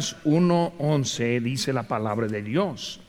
1.11 0.00 1.40
dice 1.42 1.72
la 1.72 1.84
palabra 1.84 2.26
de 2.26 2.42
Dios. 2.42 3.00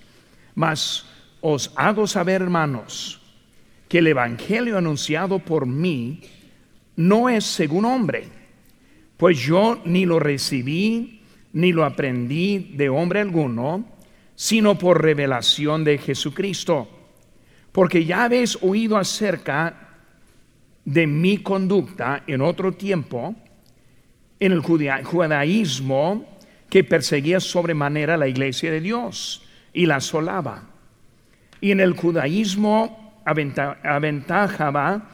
Mas 0.55 1.05
os 1.41 1.71
hago 1.75 2.07
saber, 2.07 2.41
hermanos, 2.41 3.21
que 3.87 3.99
el 3.99 4.07
Evangelio 4.07 4.77
anunciado 4.77 5.39
por 5.39 5.65
mí 5.65 6.21
no 6.95 7.29
es 7.29 7.43
según 7.43 7.85
hombre, 7.85 8.27
pues 9.17 9.39
yo 9.39 9.81
ni 9.85 10.05
lo 10.05 10.19
recibí 10.19 11.21
ni 11.53 11.71
lo 11.71 11.85
aprendí 11.85 12.73
de 12.75 12.89
hombre 12.89 13.21
alguno, 13.21 13.85
sino 14.35 14.77
por 14.77 15.01
revelación 15.01 15.83
de 15.83 15.97
Jesucristo. 15.99 16.89
Porque 17.71 18.05
ya 18.05 18.25
habéis 18.25 18.57
oído 18.61 18.97
acerca 18.97 19.89
de 20.85 21.07
mi 21.07 21.37
conducta 21.37 22.23
en 22.27 22.41
otro 22.41 22.73
tiempo, 22.73 23.35
en 24.39 24.51
el 24.51 24.59
judaísmo 24.59 26.32
que 26.73 26.83
perseguía 26.83 27.39
sobremanera 27.39 28.17
la 28.17 28.27
iglesia 28.27 28.71
de 28.71 28.81
Dios 28.81 29.43
y 29.73 29.85
la 29.85 29.97
asolaba. 29.97 30.63
Y 31.61 31.69
en 31.69 31.79
el 31.79 31.93
judaísmo 31.93 33.21
aventajaba 33.23 35.07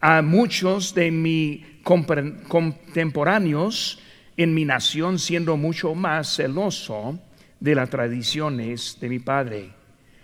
a 0.00 0.22
muchos 0.22 0.92
de 0.92 1.12
mis 1.12 1.60
contemporáneos 1.84 4.00
en 4.36 4.54
mi 4.54 4.64
nación, 4.64 5.20
siendo 5.20 5.56
mucho 5.56 5.94
más 5.94 6.34
celoso 6.34 7.20
de 7.60 7.76
las 7.76 7.90
tradiciones 7.90 8.98
de 9.00 9.08
mi 9.08 9.20
padre. 9.20 9.70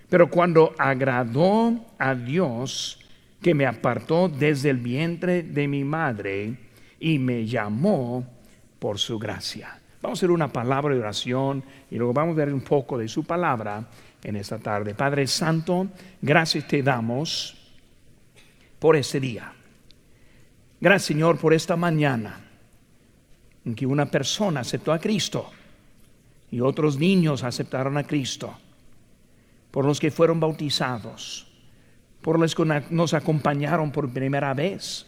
Pero 0.08 0.28
cuando 0.28 0.74
agradó 0.76 1.86
a 2.00 2.16
Dios, 2.16 2.98
que 3.40 3.54
me 3.54 3.64
apartó 3.64 4.28
desde 4.28 4.70
el 4.70 4.78
vientre 4.78 5.44
de 5.44 5.68
mi 5.68 5.84
madre 5.84 6.56
y 6.98 7.20
me 7.20 7.46
llamó 7.46 8.26
por 8.80 8.98
su 8.98 9.20
gracia. 9.20 9.79
Vamos 10.02 10.18
a 10.18 10.20
hacer 10.20 10.30
una 10.30 10.48
palabra 10.48 10.94
de 10.94 11.00
oración 11.00 11.62
y 11.90 11.96
luego 11.96 12.14
vamos 12.14 12.32
a 12.32 12.44
ver 12.44 12.54
un 12.54 12.62
poco 12.62 12.96
de 12.96 13.06
su 13.06 13.24
palabra 13.24 13.84
en 14.22 14.36
esta 14.36 14.58
tarde. 14.58 14.94
Padre 14.94 15.26
Santo, 15.26 15.88
gracias 16.22 16.66
te 16.66 16.82
damos 16.82 17.56
por 18.78 18.96
este 18.96 19.20
día. 19.20 19.52
Gracias 20.80 21.06
Señor 21.06 21.38
por 21.38 21.52
esta 21.52 21.76
mañana 21.76 22.40
en 23.64 23.74
que 23.74 23.84
una 23.84 24.06
persona 24.06 24.60
aceptó 24.60 24.92
a 24.92 24.98
Cristo 24.98 25.50
y 26.50 26.60
otros 26.60 26.98
niños 26.98 27.44
aceptaron 27.44 27.98
a 27.98 28.04
Cristo, 28.04 28.56
por 29.70 29.84
los 29.84 30.00
que 30.00 30.10
fueron 30.10 30.40
bautizados, 30.40 31.46
por 32.22 32.38
los 32.38 32.54
que 32.54 32.82
nos 32.90 33.12
acompañaron 33.12 33.92
por 33.92 34.10
primera 34.10 34.54
vez. 34.54 35.06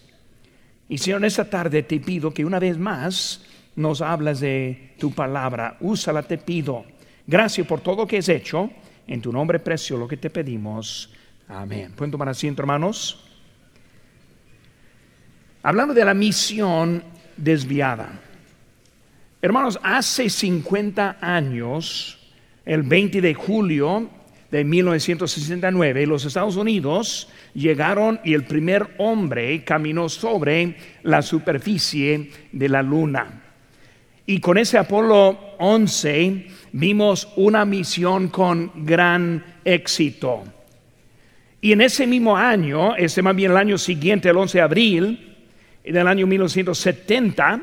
Y 0.89 0.98
Señor, 0.98 1.20
en 1.20 1.25
esta 1.25 1.48
tarde 1.48 1.83
te 1.83 1.98
pido 1.98 2.33
que 2.33 2.45
una 2.45 2.59
vez 2.59 2.79
más 2.79 3.43
nos 3.77 4.01
hablas 4.01 4.41
de 4.41 4.95
tu 4.98 5.12
palabra, 5.12 5.77
úsala, 5.81 6.23
te 6.23 6.39
pido. 6.39 6.84
Gracias 7.27 7.67
por 7.67 7.81
todo 7.81 7.97
lo 7.97 8.06
que 8.06 8.19
has 8.19 8.29
hecho. 8.29 8.70
En 9.06 9.20
tu 9.20 9.33
nombre 9.33 9.59
precioso 9.59 10.01
lo 10.01 10.09
que 10.09 10.17
te 10.17 10.31
pedimos. 10.31 11.12
Amén. 11.48 11.92
¿Pueden 11.97 12.11
tomar 12.11 12.29
asiento, 12.29 12.62
hermanos? 12.62 13.25
Hablando 15.62 15.95
de 15.95 16.05
la 16.05 16.14
misión 16.14 17.03
desviada. 17.37 18.20
Hermanos, 19.41 19.79
hace 19.83 20.31
50 20.31 21.19
años, 21.20 22.19
el 22.64 22.83
20 22.83 23.20
de 23.20 23.34
julio 23.34 24.09
de 24.51 24.64
1969, 24.64 26.07
los 26.07 26.25
Estados 26.25 26.57
Unidos 26.57 27.29
llegaron 27.55 28.20
y 28.25 28.34
el 28.34 28.45
primer 28.45 28.95
hombre 28.98 29.64
caminó 29.64 30.09
sobre 30.09 30.77
la 31.03 31.23
superficie 31.23 32.31
de 32.53 32.69
la 32.69 32.83
luna. 32.83 33.42
Y 34.27 34.39
con 34.39 34.56
ese 34.59 34.78
Apolo 34.78 35.39
11 35.59 36.47
vimos 36.73 37.28
una 37.37 37.65
misión 37.65 38.29
con 38.29 38.70
gran 38.84 39.45
éxito. 39.64 40.45
Y 41.61 41.73
en 41.73 41.81
ese 41.81 42.06
mismo 42.06 42.37
año, 42.37 42.95
ese 42.97 43.23
más 43.23 43.34
bien 43.34 43.53
el 43.53 43.56
año 43.56 43.79
siguiente, 43.79 44.29
el 44.29 44.36
11 44.36 44.58
de 44.58 44.63
abril 44.63 45.36
del 45.85 46.07
año 46.07 46.27
1970, 46.27 47.61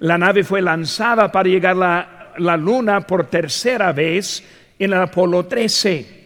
la 0.00 0.18
nave 0.18 0.44
fue 0.44 0.62
lanzada 0.62 1.30
para 1.30 1.48
llegar 1.48 1.82
a 1.82 2.34
la, 2.38 2.56
luna 2.56 3.00
por 3.00 3.26
tercera 3.26 3.92
vez 3.92 4.44
en 4.78 4.92
el 4.92 5.00
Apolo 5.00 5.46
13. 5.46 6.18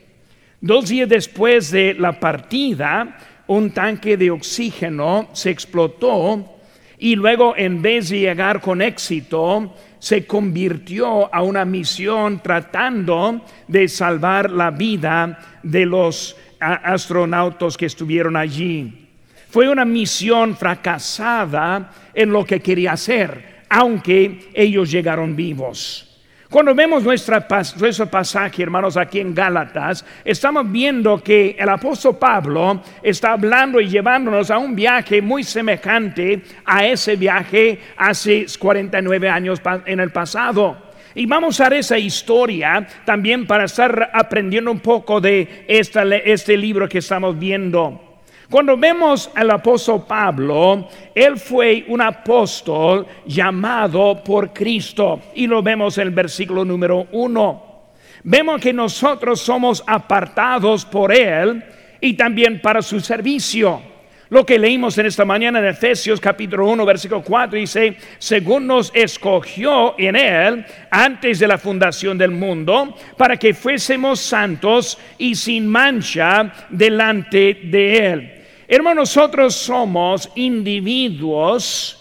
Dos 0.60 0.88
días 0.88 1.08
después 1.08 1.70
de 1.70 1.94
la 1.94 2.18
partida, 2.18 3.18
un 3.46 3.70
tanque 3.70 4.16
de 4.16 4.30
oxígeno 4.30 5.30
se 5.32 5.50
explotó 5.50 6.60
y 7.02 7.16
luego 7.16 7.54
en 7.56 7.82
vez 7.82 8.08
de 8.08 8.20
llegar 8.20 8.60
con 8.60 8.80
éxito, 8.80 9.74
se 9.98 10.26
convirtió 10.26 11.32
a 11.34 11.42
una 11.42 11.64
misión 11.64 12.40
tratando 12.42 13.42
de 13.68 13.88
salvar 13.88 14.50
la 14.50 14.70
vida 14.70 15.38
de 15.62 15.86
los 15.86 16.36
astronautas 16.58 17.76
que 17.76 17.86
estuvieron 17.86 18.36
allí. 18.36 19.08
Fue 19.50 19.68
una 19.68 19.84
misión 19.84 20.56
fracasada 20.56 21.90
en 22.14 22.32
lo 22.32 22.44
que 22.44 22.60
quería 22.60 22.92
hacer 22.92 23.52
aunque 23.72 24.50
ellos 24.52 24.90
llegaron 24.90 25.34
vivos. 25.34 26.11
Cuando 26.52 26.74
vemos 26.74 27.02
nuestra, 27.02 27.46
nuestro 27.78 28.06
pasaje, 28.10 28.62
hermanos, 28.62 28.98
aquí 28.98 29.20
en 29.20 29.34
Gálatas, 29.34 30.04
estamos 30.22 30.70
viendo 30.70 31.22
que 31.22 31.56
el 31.58 31.66
apóstol 31.66 32.18
Pablo 32.18 32.82
está 33.02 33.32
hablando 33.32 33.80
y 33.80 33.88
llevándonos 33.88 34.50
a 34.50 34.58
un 34.58 34.76
viaje 34.76 35.22
muy 35.22 35.44
semejante 35.44 36.42
a 36.66 36.84
ese 36.84 37.16
viaje 37.16 37.78
hace 37.96 38.44
49 38.58 39.30
años 39.30 39.62
en 39.86 39.98
el 39.98 40.10
pasado. 40.10 40.76
Y 41.14 41.24
vamos 41.24 41.58
a 41.58 41.70
ver 41.70 41.78
esa 41.78 41.96
historia 41.96 42.86
también 43.06 43.46
para 43.46 43.64
estar 43.64 44.10
aprendiendo 44.12 44.70
un 44.70 44.80
poco 44.80 45.22
de 45.22 45.64
este 45.66 46.54
libro 46.58 46.86
que 46.86 46.98
estamos 46.98 47.38
viendo. 47.38 48.11
Cuando 48.52 48.76
vemos 48.76 49.30
al 49.34 49.50
apóstol 49.50 50.04
Pablo, 50.06 50.86
él 51.14 51.38
fue 51.38 51.86
un 51.88 52.02
apóstol 52.02 53.06
llamado 53.24 54.22
por 54.22 54.52
Cristo 54.52 55.22
y 55.34 55.46
lo 55.46 55.62
vemos 55.62 55.96
en 55.96 56.08
el 56.08 56.10
versículo 56.10 56.62
número 56.62 57.06
uno. 57.12 57.84
Vemos 58.24 58.60
que 58.60 58.74
nosotros 58.74 59.40
somos 59.40 59.82
apartados 59.86 60.84
por 60.84 61.14
él 61.14 61.64
y 61.98 62.12
también 62.12 62.60
para 62.60 62.82
su 62.82 63.00
servicio. 63.00 63.80
Lo 64.28 64.44
que 64.44 64.58
leímos 64.58 64.98
en 64.98 65.06
esta 65.06 65.24
mañana 65.24 65.58
en 65.58 65.64
Efesios 65.64 66.20
capítulo 66.20 66.68
1 66.68 66.84
versículo 66.84 67.22
4 67.22 67.58
dice, 67.58 67.96
según 68.18 68.66
nos 68.66 68.92
escogió 68.94 69.94
en 69.98 70.14
él 70.14 70.66
antes 70.90 71.38
de 71.38 71.48
la 71.48 71.56
fundación 71.56 72.18
del 72.18 72.32
mundo, 72.32 72.94
para 73.16 73.38
que 73.38 73.54
fuésemos 73.54 74.20
santos 74.20 74.98
y 75.16 75.36
sin 75.36 75.66
mancha 75.66 76.52
delante 76.68 77.60
de 77.64 77.96
él. 78.12 78.41
Hermanos, 78.74 79.14
nosotros 79.14 79.54
somos 79.54 80.30
individuos 80.34 81.98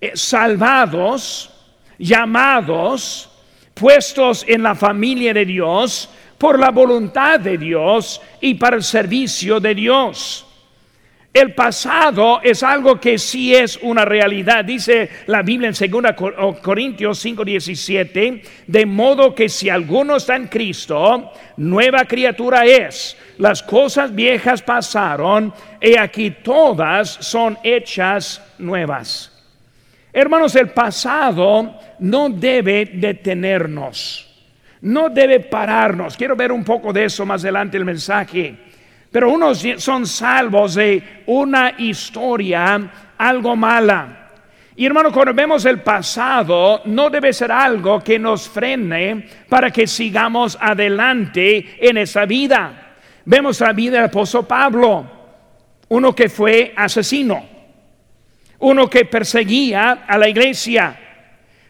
eh, 0.00 0.12
salvados, 0.14 1.50
llamados, 1.98 3.28
puestos 3.74 4.42
en 4.48 4.62
la 4.62 4.74
familia 4.74 5.34
de 5.34 5.44
Dios 5.44 6.08
por 6.38 6.58
la 6.58 6.70
voluntad 6.70 7.38
de 7.38 7.58
Dios 7.58 8.22
y 8.40 8.54
para 8.54 8.76
el 8.76 8.84
servicio 8.84 9.60
de 9.60 9.74
Dios. 9.74 10.46
El 11.32 11.54
pasado 11.54 12.40
es 12.42 12.62
algo 12.62 12.98
que 12.98 13.18
sí 13.18 13.54
es 13.54 13.78
una 13.82 14.04
realidad. 14.04 14.64
Dice 14.64 15.10
la 15.26 15.42
Biblia 15.42 15.68
en 15.68 15.90
2 15.90 16.60
Corintios 16.62 17.24
5:17, 17.24 18.42
de 18.66 18.86
modo 18.86 19.34
que 19.34 19.48
si 19.48 19.68
alguno 19.68 20.16
está 20.16 20.36
en 20.36 20.46
Cristo, 20.46 21.30
nueva 21.58 22.06
criatura 22.06 22.64
es. 22.64 23.16
Las 23.36 23.62
cosas 23.62 24.14
viejas 24.14 24.62
pasaron 24.62 25.52
y 25.80 25.96
aquí 25.96 26.30
todas 26.42 27.10
son 27.20 27.58
hechas 27.62 28.42
nuevas. 28.58 29.32
Hermanos, 30.12 30.56
el 30.56 30.70
pasado 30.70 31.78
no 32.00 32.30
debe 32.30 32.86
detenernos, 32.86 34.26
no 34.80 35.10
debe 35.10 35.40
pararnos. 35.40 36.16
Quiero 36.16 36.34
ver 36.34 36.50
un 36.50 36.64
poco 36.64 36.92
de 36.92 37.04
eso 37.04 37.26
más 37.26 37.44
adelante 37.44 37.76
el 37.76 37.84
mensaje. 37.84 38.67
Pero 39.10 39.30
unos 39.30 39.64
son 39.78 40.06
salvos 40.06 40.74
de 40.74 41.22
una 41.26 41.74
historia 41.78 42.90
algo 43.16 43.56
mala. 43.56 44.18
Y 44.76 44.86
hermano, 44.86 45.10
cuando 45.10 45.34
vemos 45.34 45.64
el 45.64 45.80
pasado, 45.80 46.82
no 46.84 47.10
debe 47.10 47.32
ser 47.32 47.50
algo 47.50 48.00
que 48.00 48.16
nos 48.16 48.48
frene 48.48 49.26
para 49.48 49.72
que 49.72 49.88
sigamos 49.88 50.56
adelante 50.60 51.76
en 51.80 51.96
esa 51.98 52.24
vida. 52.26 52.94
Vemos 53.24 53.60
la 53.60 53.72
vida 53.72 53.96
del 53.96 54.04
apóstol 54.04 54.46
Pablo, 54.46 55.04
uno 55.88 56.14
que 56.14 56.28
fue 56.28 56.72
asesino, 56.76 57.44
uno 58.60 58.88
que 58.88 59.04
perseguía 59.04 60.04
a 60.06 60.16
la 60.16 60.28
iglesia, 60.28 60.96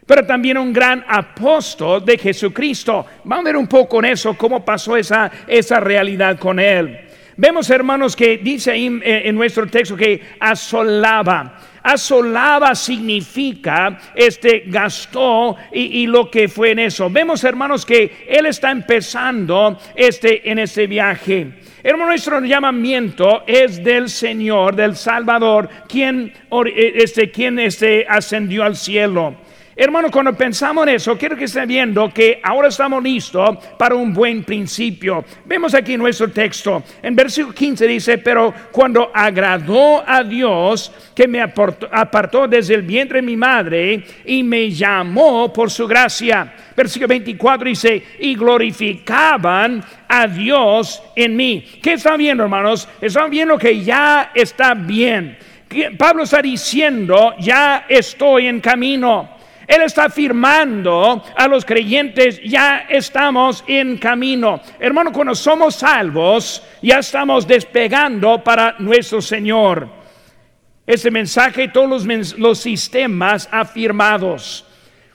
pero 0.05 0.27
también 0.27 0.59
un 0.59 0.73
gran 0.73 1.03
apóstol 1.09 2.05
de 2.05 2.19
Jesucristo. 2.19 3.07
Vamos 3.25 3.43
a 3.43 3.49
ver 3.49 3.57
un 3.57 3.67
poco 3.67 4.01
en 4.01 4.07
eso, 4.07 4.37
cómo 4.37 4.63
pasó 4.63 4.99
esa, 4.99 5.31
esa 5.47 5.81
realidad 5.81 6.39
con 6.39 6.61
él. 6.61 7.08
Vemos, 7.41 7.71
hermanos, 7.71 8.17
que 8.17 8.39
dice 8.39 8.73
ahí 8.73 9.01
eh, 9.01 9.23
en 9.27 9.37
nuestro 9.37 9.65
texto 9.69 9.97
que 9.97 10.21
asolaba. 10.41 11.57
asolaba 11.85 12.75
significa 12.75 13.97
este 14.13 14.65
gastó 14.67 15.55
y, 15.73 16.01
y, 16.03 16.07
lo 16.09 16.29
que 16.29 16.49
fue 16.49 16.73
en 16.73 16.81
eso. 16.81 17.09
Vemos, 17.09 17.45
hermanos, 17.45 17.87
que 17.87 18.27
él 18.29 18.47
está 18.47 18.73
empezando 18.73 19.79
este 19.95 20.51
en 20.51 20.59
este 20.59 20.89
viaje. 20.89 21.53
Hermano, 21.85 22.11
nuestro 22.11 22.41
llamamiento 22.41 23.45
es 23.47 23.85
del 23.85 24.09
Señor, 24.09 24.75
del 24.75 24.97
Salvador, 24.97 25.69
quien, 25.89 26.33
este, 26.75 27.31
quien 27.31 27.61
este, 27.61 28.05
ascendió 28.09 28.65
al 28.65 28.77
cielo. 28.77 29.37
Hermano, 29.81 30.11
cuando 30.11 30.33
pensamos 30.35 30.89
en 30.89 30.97
eso, 30.97 31.17
quiero 31.17 31.37
que 31.37 31.45
estén 31.45 31.69
viendo 31.69 32.13
que 32.13 32.41
ahora 32.43 32.67
estamos 32.67 33.01
listos 33.01 33.59
para 33.79 33.95
un 33.95 34.13
buen 34.13 34.43
principio. 34.43 35.25
Vemos 35.45 35.73
aquí 35.73 35.97
nuestro 35.97 36.33
texto. 36.33 36.83
En 37.01 37.15
versículo 37.15 37.55
15 37.55 37.87
dice, 37.87 38.19
pero 38.19 38.53
cuando 38.73 39.13
agradó 39.15 40.03
a 40.05 40.25
Dios 40.25 40.91
que 41.15 41.29
me 41.29 41.41
apartó 41.41 42.49
desde 42.49 42.75
el 42.75 42.83
vientre 42.83 43.21
de 43.21 43.23
mi 43.23 43.37
madre 43.37 44.03
y 44.25 44.43
me 44.43 44.69
llamó 44.69 45.53
por 45.53 45.71
su 45.71 45.87
gracia. 45.87 46.53
Versículo 46.77 47.07
24 47.07 47.69
dice, 47.69 48.03
y 48.19 48.35
glorificaban 48.35 49.85
a 50.09 50.27
Dios 50.27 51.01
en 51.15 51.37
mí. 51.37 51.65
¿Qué 51.81 51.93
están 51.93 52.19
viendo, 52.19 52.43
hermanos? 52.43 52.89
Están 53.01 53.31
viendo 53.31 53.57
que 53.57 53.81
ya 53.85 54.33
está 54.35 54.75
bien. 54.75 55.39
Pablo 55.97 56.25
está 56.25 56.43
diciendo, 56.43 57.37
ya 57.39 57.87
estoy 57.89 58.49
en 58.49 58.59
camino. 58.59 59.38
Él 59.69 59.83
está 59.83 60.07
afirmando 60.07 61.23
a 61.37 61.47
los 61.47 61.67
creyentes, 61.67 62.41
ya 62.43 62.87
estamos 62.89 63.63
en 63.67 63.99
camino. 63.99 64.63
Hermano, 64.81 65.13
cuando 65.13 65.35
somos 65.35 65.75
salvos, 65.75 66.63
ya 66.81 67.01
estamos 67.01 67.47
despegando 67.47 68.43
para 68.43 68.77
nuestro 68.79 69.21
Señor. 69.21 69.87
Ese 70.87 71.11
mensaje, 71.11 71.69
todos 71.69 72.07
los, 72.07 72.39
los 72.39 72.59
sistemas 72.59 73.47
afirmados. 73.53 74.65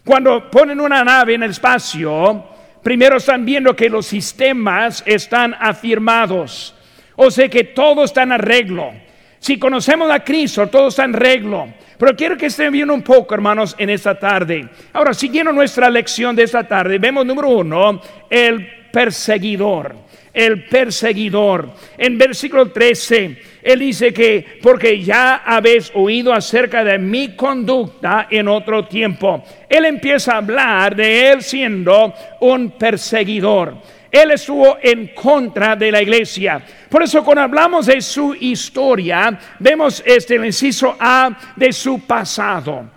Cuando 0.06 0.52
ponen 0.52 0.80
una 0.80 1.04
nave 1.04 1.34
en 1.34 1.42
el 1.42 1.50
espacio, 1.50 2.46
primero 2.84 3.18
están 3.18 3.44
viendo 3.44 3.76
que 3.76 3.90
los 3.90 4.06
sistemas 4.06 5.02
están 5.08 5.56
afirmados. 5.60 6.76
O 7.16 7.32
sea 7.32 7.50
que 7.50 7.64
todo 7.64 8.04
está 8.04 8.22
en 8.22 8.34
arreglo. 8.34 8.94
Si 9.40 9.58
conocemos 9.58 10.12
a 10.12 10.24
Cristo, 10.24 10.68
todo 10.68 10.90
está 10.90 11.06
en 11.06 11.16
arreglo. 11.16 11.74
Pero 12.04 12.18
quiero 12.18 12.36
que 12.36 12.48
estén 12.48 12.74
viendo 12.74 12.94
un 12.94 13.02
poco, 13.02 13.34
hermanos, 13.34 13.78
en 13.80 13.90
esta 13.90 14.20
tarde. 14.20 14.68
Ahora, 14.92 15.14
siguiendo 15.14 15.54
nuestra 15.54 15.90
lección 15.90 16.36
de 16.36 16.44
esta 16.44 16.68
tarde, 16.68 16.98
vemos 17.00 17.26
número 17.26 17.48
uno, 17.48 18.02
el 18.30 18.90
perseguidor. 18.92 19.96
El 20.34 20.66
perseguidor. 20.66 21.70
En 21.98 22.18
versículo 22.18 22.72
13, 22.72 23.38
él 23.62 23.80
dice 23.80 24.14
que 24.14 24.60
porque 24.62 25.02
ya 25.02 25.44
habéis 25.46 25.94
oído 25.96 26.34
acerca 26.34 26.84
de 26.84 26.98
mi 26.98 27.38
conducta 27.38 28.28
en 28.30 28.50
otro 28.50 28.84
tiempo. 28.86 29.42
Él 29.70 29.86
empieza 29.86 30.34
a 30.34 30.38
hablar 30.40 30.98
de 30.98 31.32
él 31.32 31.42
siendo 31.42 32.14
un 32.42 32.72
perseguidor. 32.72 33.78
Él 34.14 34.30
estuvo 34.30 34.78
en 34.80 35.08
contra 35.08 35.76
de 35.76 35.92
la 35.92 36.00
iglesia. 36.00 36.64
Por 36.88 37.02
eso 37.02 37.24
cuando 37.24 37.42
hablamos 37.42 37.88
de 37.88 38.00
su 38.00 38.36
historia, 38.36 39.40
vemos 39.58 40.04
este 40.06 40.36
el 40.36 40.46
inciso 40.46 40.96
A 41.00 41.36
de 41.56 41.74
su 41.74 42.02
pasado. 42.02 42.92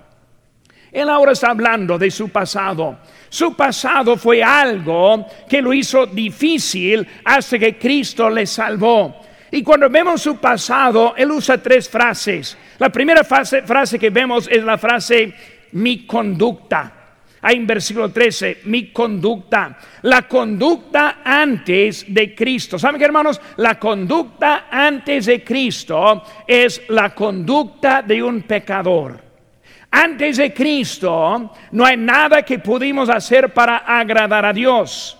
Él 0.92 1.08
ahora 1.08 1.32
está 1.32 1.52
hablando 1.52 1.96
de 1.96 2.10
su 2.10 2.28
pasado. 2.28 2.98
Su 3.30 3.56
pasado 3.56 4.18
fue 4.18 4.42
algo 4.42 5.26
que 5.48 5.62
lo 5.62 5.72
hizo 5.72 6.04
difícil 6.04 7.08
hasta 7.24 7.58
que 7.58 7.78
Cristo 7.78 8.28
le 8.28 8.44
salvó. 8.44 9.16
Y 9.50 9.62
cuando 9.62 9.88
vemos 9.88 10.20
su 10.20 10.36
pasado, 10.36 11.14
él 11.16 11.30
usa 11.30 11.56
tres 11.56 11.88
frases. 11.88 12.58
La 12.78 12.90
primera 12.90 13.24
frase, 13.24 13.62
frase 13.62 13.98
que 13.98 14.10
vemos 14.10 14.50
es 14.52 14.62
la 14.62 14.76
frase 14.76 15.32
mi 15.72 16.04
conducta. 16.04 16.95
Ahí 17.46 17.58
en 17.58 17.66
versículo 17.68 18.10
13, 18.10 18.62
mi 18.64 18.90
conducta, 18.90 19.78
la 20.02 20.22
conducta 20.22 21.18
antes 21.24 22.12
de 22.12 22.34
Cristo. 22.34 22.76
¿Saben 22.76 22.98
qué, 22.98 23.04
hermanos? 23.04 23.40
La 23.58 23.78
conducta 23.78 24.66
antes 24.68 25.26
de 25.26 25.44
Cristo 25.44 26.24
es 26.44 26.82
la 26.88 27.14
conducta 27.14 28.02
de 28.02 28.20
un 28.20 28.42
pecador. 28.42 29.22
Antes 29.92 30.38
de 30.38 30.52
Cristo 30.52 31.52
no 31.70 31.86
hay 31.86 31.96
nada 31.96 32.42
que 32.42 32.58
pudimos 32.58 33.08
hacer 33.08 33.54
para 33.54 33.76
agradar 33.76 34.44
a 34.44 34.52
Dios. 34.52 35.16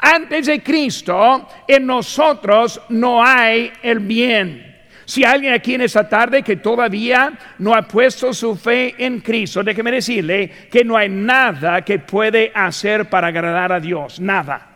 Antes 0.00 0.48
de 0.48 0.62
Cristo 0.62 1.48
en 1.66 1.86
nosotros 1.86 2.78
no 2.90 3.24
hay 3.24 3.72
el 3.82 4.00
bien. 4.00 4.69
Si 5.10 5.24
alguien 5.24 5.52
aquí 5.52 5.74
en 5.74 5.80
esta 5.80 6.08
tarde 6.08 6.40
que 6.40 6.54
todavía 6.54 7.32
no 7.58 7.74
ha 7.74 7.82
puesto 7.82 8.32
su 8.32 8.54
fe 8.54 8.94
en 8.96 9.18
Cristo, 9.18 9.64
déjeme 9.64 9.90
decirle 9.90 10.48
que 10.70 10.84
no 10.84 10.96
hay 10.96 11.08
nada 11.08 11.82
que 11.82 11.98
puede 11.98 12.52
hacer 12.54 13.10
para 13.10 13.26
agradar 13.26 13.72
a 13.72 13.80
Dios, 13.80 14.20
nada. 14.20 14.68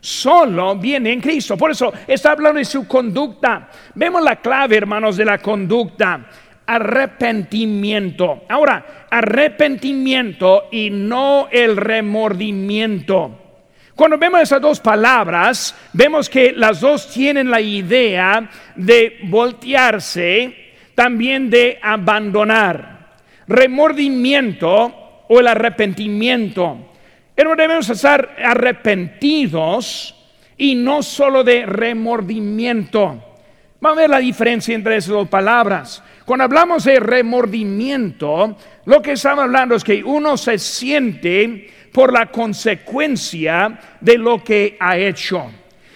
Solo 0.00 0.74
viene 0.74 1.12
en 1.12 1.20
Cristo. 1.20 1.56
Por 1.56 1.70
eso 1.70 1.92
está 2.08 2.32
hablando 2.32 2.58
de 2.58 2.64
su 2.64 2.88
conducta. 2.88 3.68
Vemos 3.94 4.24
la 4.24 4.40
clave, 4.40 4.76
hermanos, 4.76 5.16
de 5.16 5.24
la 5.24 5.38
conducta. 5.38 6.26
Arrepentimiento. 6.66 8.46
Ahora, 8.48 9.06
arrepentimiento 9.08 10.64
y 10.72 10.90
no 10.90 11.46
el 11.48 11.76
remordimiento. 11.76 13.39
Cuando 14.00 14.16
vemos 14.16 14.40
esas 14.40 14.62
dos 14.62 14.80
palabras, 14.80 15.76
vemos 15.92 16.30
que 16.30 16.52
las 16.52 16.80
dos 16.80 17.12
tienen 17.12 17.50
la 17.50 17.60
idea 17.60 18.48
de 18.74 19.18
voltearse, 19.24 20.72
también 20.94 21.50
de 21.50 21.78
abandonar. 21.82 23.18
Remordimiento 23.46 25.24
o 25.28 25.38
el 25.38 25.46
arrepentimiento. 25.46 26.78
Pero 27.34 27.54
debemos 27.54 27.90
estar 27.90 28.36
arrepentidos 28.42 30.14
y 30.56 30.76
no 30.76 31.02
solo 31.02 31.44
de 31.44 31.66
remordimiento. 31.66 33.22
Vamos 33.82 33.98
a 33.98 34.00
ver 34.00 34.08
la 34.08 34.18
diferencia 34.18 34.74
entre 34.74 34.96
esas 34.96 35.10
dos 35.10 35.28
palabras. 35.28 36.02
Cuando 36.24 36.44
hablamos 36.44 36.84
de 36.84 37.00
remordimiento, 37.00 38.56
lo 38.86 39.02
que 39.02 39.12
estamos 39.12 39.44
hablando 39.44 39.74
es 39.74 39.84
que 39.84 40.02
uno 40.02 40.38
se 40.38 40.58
siente 40.58 41.68
por 41.92 42.12
la 42.12 42.26
consecuencia 42.26 43.78
de 44.00 44.18
lo 44.18 44.42
que 44.42 44.76
ha 44.78 44.96
hecho. 44.96 45.50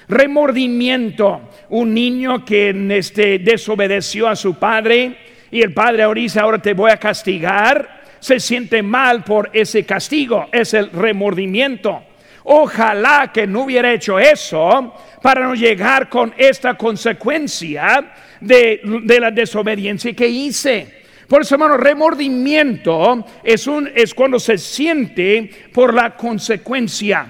Remordimiento, 0.08 1.50
un 1.70 1.94
niño 1.94 2.44
que 2.44 2.74
este, 2.90 3.38
desobedeció 3.38 4.28
a 4.28 4.36
su 4.36 4.54
padre 4.54 5.16
y 5.50 5.62
el 5.62 5.72
padre 5.72 6.02
ahora 6.02 6.20
dice, 6.20 6.40
ahora 6.40 6.58
te 6.58 6.74
voy 6.74 6.90
a 6.90 6.98
castigar, 6.98 8.02
se 8.20 8.40
siente 8.40 8.82
mal 8.82 9.22
por 9.24 9.50
ese 9.52 9.84
castigo, 9.84 10.48
es 10.52 10.74
el 10.74 10.90
remordimiento. 10.90 12.02
Ojalá 12.44 13.30
que 13.32 13.46
no 13.46 13.62
hubiera 13.62 13.92
hecho 13.92 14.18
eso 14.18 14.94
para 15.22 15.46
no 15.46 15.54
llegar 15.54 16.10
con 16.10 16.34
esta 16.36 16.74
consecuencia 16.74 18.12
de 18.40 18.80
la 19.20 19.30
desobediencia 19.30 20.12
que 20.12 20.28
hice. 20.28 21.03
Por 21.28 21.42
eso, 21.42 21.54
hermano, 21.54 21.76
remordimiento 21.76 23.24
es, 23.42 24.14
cuando 24.14 24.38
se 24.38 24.58
siente 24.58 25.50
por 25.72 25.94
la 25.94 26.16
consecuencia. 26.16 27.26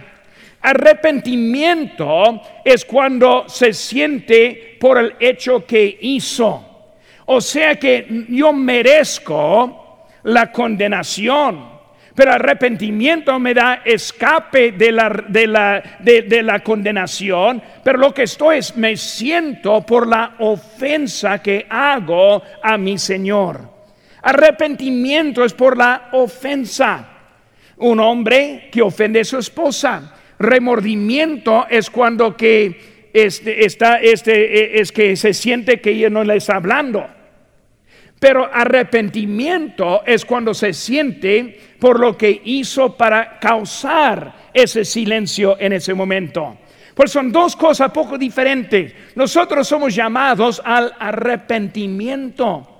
Arrepentimiento 0.60 2.40
es 2.64 2.84
cuando 2.84 3.44
se 3.48 3.72
siente 3.72 4.76
por 4.80 4.98
el 4.98 5.14
hecho 5.20 5.64
que 5.64 5.98
hizo. 6.00 6.70
O 7.26 7.40
sea 7.40 7.76
que 7.76 8.26
yo 8.28 8.52
merezco 8.52 10.06
la 10.24 10.50
condenación, 10.50 11.68
pero 12.14 12.32
arrepentimiento 12.32 13.38
me 13.38 13.54
da 13.54 13.82
escape 13.84 14.72
de 14.72 14.92
la, 14.92 15.08
de 16.00 16.42
la 16.42 16.60
condenación, 16.60 17.62
pero 17.82 17.98
lo 17.98 18.12
que 18.12 18.22
estoy 18.24 18.58
es 18.58 18.76
me 18.76 18.96
siento 18.96 19.82
por 19.82 20.08
la 20.08 20.34
ofensa 20.38 21.40
que 21.42 21.66
hago 21.68 22.42
a 22.62 22.76
mi 22.78 22.98
Señor. 22.98 23.73
Arrepentimiento 24.24 25.44
es 25.44 25.52
por 25.52 25.76
la 25.76 26.08
ofensa. 26.12 27.08
Un 27.76 28.00
hombre 28.00 28.70
que 28.72 28.80
ofende 28.80 29.20
a 29.20 29.24
su 29.24 29.36
esposa. 29.36 30.14
Remordimiento 30.38 31.66
es 31.68 31.90
cuando 31.90 32.34
que 32.34 33.10
este, 33.12 33.66
está, 33.66 34.00
este, 34.00 34.78
e, 34.78 34.80
es 34.80 34.92
que 34.92 35.14
se 35.16 35.34
siente 35.34 35.78
que 35.78 35.90
ella 35.90 36.08
no 36.08 36.24
le 36.24 36.36
está 36.36 36.56
hablando. 36.56 37.06
Pero 38.18 38.48
arrepentimiento 38.50 40.02
es 40.06 40.24
cuando 40.24 40.54
se 40.54 40.72
siente 40.72 41.60
por 41.78 42.00
lo 42.00 42.16
que 42.16 42.40
hizo 42.46 42.96
para 42.96 43.38
causar 43.38 44.48
ese 44.54 44.86
silencio 44.86 45.58
en 45.60 45.74
ese 45.74 45.92
momento. 45.92 46.60
Pues 46.94 47.10
son 47.10 47.30
dos 47.30 47.54
cosas 47.56 47.90
poco 47.90 48.16
diferentes. 48.16 48.94
Nosotros 49.16 49.68
somos 49.68 49.94
llamados 49.94 50.62
al 50.64 50.94
arrepentimiento 50.98 52.73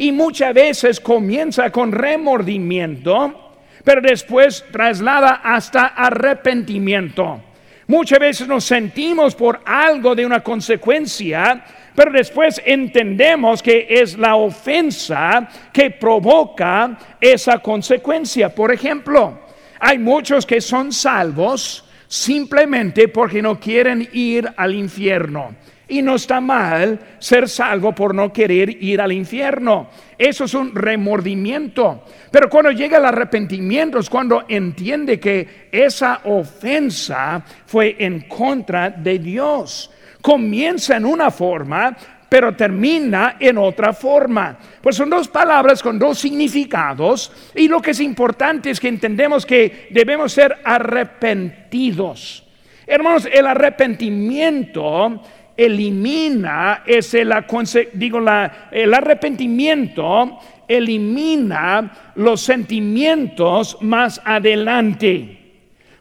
y 0.00 0.12
muchas 0.12 0.54
veces 0.54 0.98
comienza 0.98 1.68
con 1.70 1.92
remordimiento, 1.92 3.52
pero 3.84 4.00
después 4.00 4.64
traslada 4.72 5.42
hasta 5.44 5.88
arrepentimiento. 5.88 7.42
Muchas 7.86 8.18
veces 8.18 8.48
nos 8.48 8.64
sentimos 8.64 9.34
por 9.34 9.60
algo 9.62 10.14
de 10.14 10.24
una 10.24 10.40
consecuencia, 10.40 11.62
pero 11.94 12.12
después 12.12 12.62
entendemos 12.64 13.62
que 13.62 13.88
es 13.90 14.16
la 14.16 14.36
ofensa 14.36 15.46
que 15.70 15.90
provoca 15.90 16.96
esa 17.20 17.58
consecuencia. 17.58 18.54
Por 18.54 18.72
ejemplo, 18.72 19.38
hay 19.78 19.98
muchos 19.98 20.46
que 20.46 20.62
son 20.62 20.94
salvos 20.94 21.84
simplemente 22.08 23.08
porque 23.08 23.42
no 23.42 23.60
quieren 23.60 24.08
ir 24.14 24.50
al 24.56 24.74
infierno. 24.74 25.54
Y 25.90 26.02
no 26.02 26.14
está 26.14 26.40
mal 26.40 26.98
ser 27.18 27.48
salvo 27.48 27.92
por 27.92 28.14
no 28.14 28.32
querer 28.32 28.82
ir 28.82 29.00
al 29.00 29.12
infierno. 29.12 29.88
Eso 30.16 30.44
es 30.44 30.54
un 30.54 30.74
remordimiento. 30.74 32.04
Pero 32.30 32.48
cuando 32.48 32.70
llega 32.70 32.98
el 32.98 33.04
arrepentimiento 33.04 33.98
es 33.98 34.08
cuando 34.08 34.44
entiende 34.48 35.18
que 35.18 35.68
esa 35.72 36.20
ofensa 36.24 37.44
fue 37.66 37.96
en 37.98 38.20
contra 38.22 38.90
de 38.90 39.18
Dios. 39.18 39.90
Comienza 40.22 40.96
en 40.96 41.06
una 41.06 41.30
forma, 41.30 41.96
pero 42.28 42.54
termina 42.54 43.36
en 43.40 43.58
otra 43.58 43.92
forma. 43.92 44.56
Pues 44.80 44.94
son 44.94 45.10
dos 45.10 45.26
palabras 45.26 45.82
con 45.82 45.98
dos 45.98 46.20
significados 46.20 47.32
y 47.54 47.66
lo 47.66 47.82
que 47.82 47.90
es 47.90 48.00
importante 48.00 48.70
es 48.70 48.78
que 48.78 48.88
entendemos 48.88 49.44
que 49.44 49.88
debemos 49.90 50.32
ser 50.32 50.58
arrepentidos. 50.64 52.46
Hermanos, 52.86 53.28
el 53.32 53.46
arrepentimiento 53.46 55.22
elimina 55.56 56.82
ese 56.86 57.20
el 57.20 58.94
arrepentimiento 58.94 60.38
elimina 60.70 62.12
los 62.14 62.40
sentimientos 62.40 63.76
más 63.80 64.20
adelante. 64.24 65.36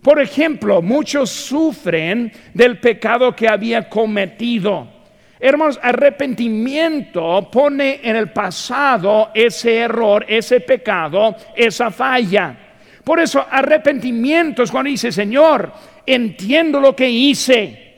Por 0.01 0.21
ejemplo, 0.21 0.81
muchos 0.81 1.29
sufren 1.29 2.31
del 2.53 2.79
pecado 2.79 3.35
que 3.35 3.49
había 3.49 3.89
cometido. 3.89 4.87
Hermanos, 5.39 5.79
arrepentimiento 5.81 7.49
pone 7.51 7.99
en 8.03 8.15
el 8.15 8.31
pasado 8.31 9.31
ese 9.33 9.77
error, 9.77 10.25
ese 10.27 10.59
pecado, 10.61 11.35
esa 11.55 11.89
falla. 11.89 12.55
Por 13.03 13.19
eso 13.19 13.43
arrepentimiento 13.49 14.61
es 14.61 14.69
cuando 14.71 14.91
dice, 14.91 15.11
Señor, 15.11 15.71
entiendo 16.05 16.79
lo 16.79 16.95
que 16.95 17.09
hice 17.09 17.88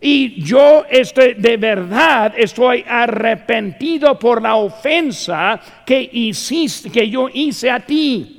y 0.00 0.42
yo 0.42 0.84
estoy 0.90 1.34
de 1.34 1.56
verdad 1.56 2.34
estoy 2.36 2.84
arrepentido 2.86 4.18
por 4.18 4.42
la 4.42 4.56
ofensa 4.56 5.58
que 5.86 6.08
hiciste, 6.12 6.90
que 6.90 7.08
yo 7.08 7.28
hice 7.32 7.70
a 7.70 7.80
ti. 7.80 8.32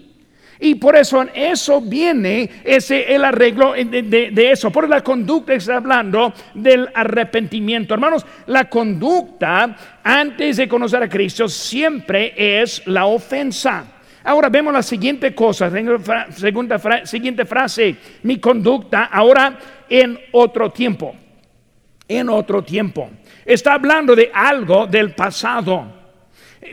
Y 0.59 0.75
por 0.75 0.95
eso 0.95 1.21
en 1.21 1.29
eso 1.35 1.81
viene 1.81 2.49
ese 2.63 3.13
el 3.13 3.23
arreglo 3.23 3.73
de, 3.73 4.49
eso. 4.51 4.71
Por 4.71 4.89
la 4.89 5.01
conducta 5.01 5.53
está 5.53 5.77
hablando 5.77 6.33
del 6.55 6.89
arrepentimiento. 6.93 7.93
Hermanos, 7.93 8.25
la 8.47 8.67
conducta 8.67 9.75
antes 10.03 10.57
de 10.57 10.67
conocer 10.67 11.03
a 11.03 11.09
Cristo 11.09 11.47
siempre 11.47 12.33
es 12.35 12.81
la 12.87 13.05
ofensa. 13.05 13.85
Ahora 14.23 14.49
vemos 14.49 14.73
la 14.73 14.81
siguiente 14.83 15.33
cosa, 15.33 15.71
segunda, 16.31 17.05
siguiente 17.05 17.45
frase, 17.45 17.95
mi 18.23 18.39
conducta 18.39 19.05
ahora 19.05 19.57
en 19.87 20.19
otro 20.31 20.71
tiempo 20.71 21.15
en 22.07 22.29
otro 22.29 22.63
tiempo. 22.63 23.09
Está 23.45 23.73
hablando 23.73 24.15
de 24.15 24.31
algo 24.33 24.87
del 24.87 25.13
pasado. 25.13 25.97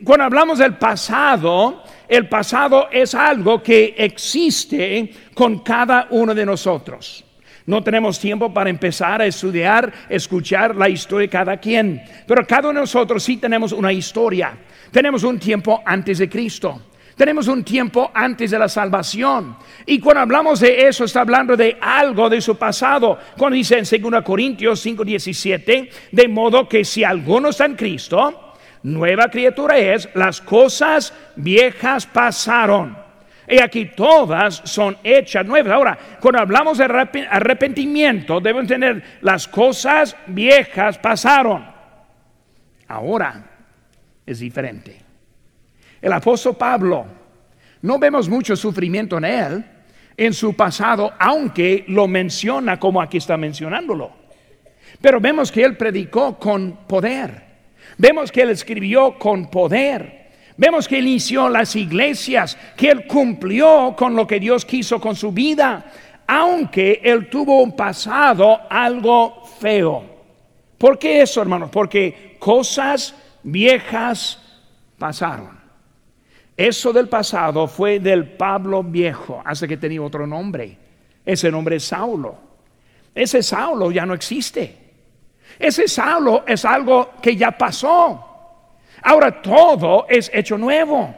Cuando 0.03 0.25
hablamos 0.25 0.59
del 0.59 0.77
pasado, 0.77 1.83
el 2.09 2.29
pasado 2.29 2.89
es 2.91 3.15
algo 3.15 3.63
que 3.63 3.95
existe 3.97 5.13
con 5.35 5.61
cada 5.61 6.09
uno 6.11 6.35
de 6.35 6.47
nosotros. 6.47 7.25
No 7.67 7.83
tenemos 7.83 8.19
tiempo 8.19 8.53
para 8.53 8.69
empezar 8.69 9.23
a 9.23 9.27
estudiar, 9.27 9.91
escuchar 10.09 10.77
la 10.77 10.89
historia 10.89 11.27
de 11.27 11.31
cada 11.31 11.57
quien, 11.57 12.03
pero 12.27 12.47
cada 12.47 12.69
uno 12.69 12.81
de 12.81 12.83
nosotros 12.83 13.23
sí 13.23 13.39
tenemos 13.39 13.73
una 13.73 13.93
historia. 13.93 14.57
Tenemos 14.91 15.23
un 15.23 15.39
tiempo 15.39 15.83
antes 15.85 16.19
de 16.19 16.29
Cristo. 16.29 16.83
Tenemos 17.17 17.47
un 17.47 17.63
tiempo 17.63 18.11
antes 18.13 18.51
de 18.51 18.59
la 18.59 18.69
salvación. 18.69 19.57
Y 19.87 20.01
cuando 20.01 20.23
hablamos 20.23 20.61
de 20.61 20.89
eso, 20.89 21.05
está 21.05 21.21
hablando 21.21 21.57
de 21.57 21.79
algo 21.81 22.29
de 22.29 22.41
su 22.41 22.57
pasado. 22.57 23.19
Cuando 23.37 23.57
dice 23.57 23.79
en 23.79 24.13
2 24.13 24.23
Corintios 24.23 24.85
5:17, 24.85 25.91
de 26.11 26.29
modo 26.29 26.69
que 26.69 26.85
si 26.85 27.05
alguno 27.05 27.51
está 27.51 27.67
en 27.67 27.77
Cristo, 27.77 28.55
nueva 28.83 29.29
criatura 29.29 29.79
es, 29.79 30.09
las 30.15 30.41
cosas 30.41 31.15
viejas 31.37 32.07
pasaron. 32.07 33.05
Y 33.47 33.61
aquí 33.61 33.91
todas 33.95 34.63
son 34.65 34.97
hechas 35.05 35.45
nuevas. 35.45 35.73
Ahora, 35.73 35.99
cuando 36.21 36.41
hablamos 36.41 36.79
de 36.79 36.85
arrepentimiento, 36.85 38.41
deben 38.41 38.67
tener 38.67 39.19
las 39.21 39.47
cosas 39.47 40.17
viejas 40.27 40.99
pasaron. 40.99 41.65
Ahora 42.89 43.45
es 44.25 44.39
diferente. 44.39 45.05
El 46.05 46.13
apóstol 46.13 46.55
Pablo, 46.55 47.07
no 47.81 47.99
vemos 47.99 48.29
mucho 48.29 48.55
sufrimiento 48.57 49.17
en 49.17 49.25
él, 49.25 49.65
en 50.15 50.35
su 50.35 50.53
pasado, 50.55 51.15
aunque 51.19 51.87
lo 51.89 52.07
menciona 52.07 52.79
como 52.79 53.01
aquí 53.01 53.17
está 53.17 53.39
mencionándolo. 53.39 54.13
Pero 55.01 55.19
vemos 55.19 55.51
que 55.51 55.65
él 55.65 55.79
predicó 55.79 56.39
con 56.39 56.85
poder. 56.87 57.43
Vemos 57.97 58.31
que 58.31 58.43
él 58.43 58.51
escribió 58.51 59.19
con 59.19 59.51
poder. 59.51 60.29
Vemos 60.59 60.87
que 60.87 60.99
él 60.99 61.09
inició 61.09 61.49
las 61.49 61.75
iglesias, 61.75 62.59
que 62.77 62.91
él 62.91 63.07
cumplió 63.07 63.95
con 63.97 64.15
lo 64.15 64.27
que 64.27 64.39
Dios 64.39 64.67
quiso 64.67 65.01
con 65.01 65.17
su 65.17 65.33
vida, 65.33 65.91
aunque 66.27 67.01
él 67.03 67.31
tuvo 67.31 67.63
un 67.63 67.75
pasado 67.75 68.61
algo 68.69 69.43
feo. 69.59 70.05
¿Por 70.77 70.99
qué 70.99 71.23
eso, 71.23 71.41
hermanos? 71.41 71.71
Porque 71.73 72.37
cosas 72.39 73.15
viejas 73.43 74.39
pasaron. 74.99 75.54
Eso 76.57 76.93
del 76.93 77.09
pasado 77.09 77.67
fue 77.67 77.99
del 77.99 78.29
Pablo 78.33 78.83
viejo, 78.83 79.43
hace 79.45 79.67
que 79.67 79.77
tenía 79.77 80.03
otro 80.03 80.27
nombre. 80.27 80.79
Ese 81.25 81.51
nombre 81.51 81.77
es 81.77 81.85
Saulo. 81.85 82.37
Ese 83.15 83.43
Saulo 83.43 83.91
ya 83.91 84.07
no 84.07 84.15
existe. 84.15 84.77
Ese 85.59 85.89
Saulo 85.89 86.45
es 86.47 86.65
algo 86.65 87.13
que 87.21 87.37
ya 87.37 87.53
pasó. 87.53 88.31
Ahora 89.03 89.43
todo 89.43 90.07
es 90.09 90.31
hecho 90.33 90.57
nuevo. 90.57 91.15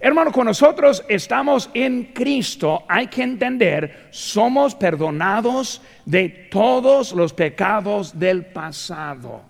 Hermano, 0.00 0.30
con 0.32 0.46
nosotros 0.46 1.02
estamos 1.08 1.70
en 1.72 2.12
Cristo, 2.12 2.84
hay 2.86 3.06
que 3.06 3.22
entender, 3.22 4.08
somos 4.10 4.74
perdonados 4.74 5.80
de 6.04 6.28
todos 6.50 7.12
los 7.12 7.32
pecados 7.32 8.18
del 8.18 8.44
pasado. 8.44 9.40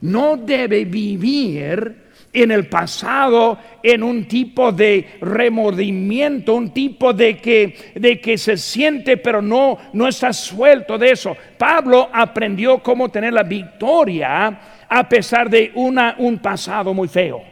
No 0.00 0.36
debe 0.36 0.84
vivir 0.84 2.09
en 2.32 2.50
el 2.50 2.68
pasado 2.68 3.58
en 3.82 4.02
un 4.02 4.26
tipo 4.26 4.70
de 4.70 5.18
remordimiento, 5.20 6.54
un 6.54 6.70
tipo 6.70 7.12
de 7.12 7.38
que, 7.38 7.92
de 7.94 8.20
que 8.20 8.38
se 8.38 8.56
siente 8.56 9.16
pero 9.16 9.42
no, 9.42 9.78
no 9.92 10.06
está 10.06 10.32
suelto 10.32 10.96
de 10.96 11.10
eso. 11.10 11.36
Pablo 11.58 12.08
aprendió 12.12 12.78
cómo 12.78 13.08
tener 13.08 13.32
la 13.32 13.42
victoria 13.42 14.60
a 14.88 15.08
pesar 15.08 15.50
de 15.50 15.72
una, 15.74 16.14
un 16.18 16.38
pasado 16.38 16.94
muy 16.94 17.08
feo. 17.08 17.42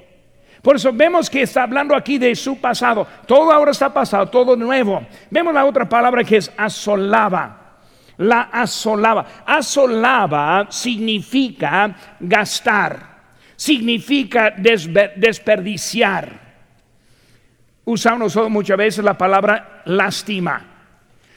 Por 0.62 0.76
eso 0.76 0.92
vemos 0.92 1.30
que 1.30 1.42
está 1.42 1.62
hablando 1.62 1.94
aquí 1.94 2.18
de 2.18 2.34
su 2.34 2.60
pasado. 2.60 3.06
Todo 3.26 3.52
ahora 3.52 3.70
está 3.70 3.92
pasado, 3.92 4.26
todo 4.28 4.56
nuevo. 4.56 5.02
Vemos 5.30 5.54
la 5.54 5.64
otra 5.64 5.88
palabra 5.88 6.24
que 6.24 6.36
es 6.36 6.52
asolaba. 6.56 7.76
La 8.16 8.42
asolaba. 8.52 9.24
Asolaba 9.46 10.66
significa 10.68 11.94
gastar 12.18 13.17
significa 13.58 14.54
desperdiciar. 15.16 16.46
Usamos 17.84 18.36
muchas 18.48 18.78
veces 18.78 19.04
la 19.04 19.18
palabra 19.18 19.82
lástima. 19.84 20.64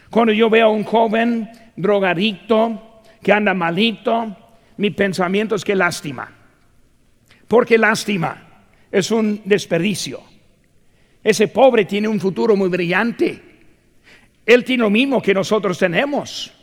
Cuando 0.10 0.32
yo 0.32 0.50
veo 0.50 0.68
a 0.68 0.72
un 0.72 0.84
joven 0.84 1.50
drogadicto 1.76 3.02
que 3.24 3.34
anda 3.34 3.56
malito, 3.56 4.38
mi 4.78 4.92
pensamiento 4.92 5.56
es 5.56 5.66
que 5.66 5.76
lástima. 5.76 6.32
Porque 7.48 7.78
lástima 7.80 8.66
es 8.92 9.10
un 9.10 9.42
desperdicio. 9.44 10.22
Ese 11.24 11.48
pobre 11.48 11.86
tiene 11.86 12.08
un 12.08 12.20
futuro 12.20 12.56
muy 12.56 12.70
brillante. 12.70 13.42
Él 14.46 14.64
tiene 14.64 14.84
lo 14.84 14.92
mismo 14.92 15.22
que 15.24 15.34
nosotros 15.34 15.80
tenemos. 15.80 16.54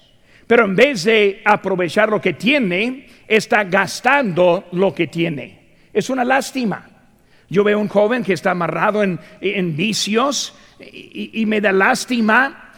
Pero 0.48 0.64
en 0.64 0.74
vez 0.74 1.04
de 1.04 1.42
aprovechar 1.44 2.08
lo 2.08 2.20
que 2.22 2.32
tiene, 2.32 3.06
está 3.28 3.64
gastando 3.64 4.64
lo 4.72 4.94
que 4.94 5.06
tiene. 5.06 5.76
Es 5.92 6.08
una 6.08 6.24
lástima. 6.24 6.88
Yo 7.50 7.62
veo 7.62 7.78
un 7.78 7.88
joven 7.88 8.24
que 8.24 8.32
está 8.32 8.52
amarrado 8.52 9.02
en, 9.02 9.76
vicios 9.76 10.54
y, 10.80 11.44
me 11.44 11.60
da 11.60 11.70
lástima. 11.70 12.72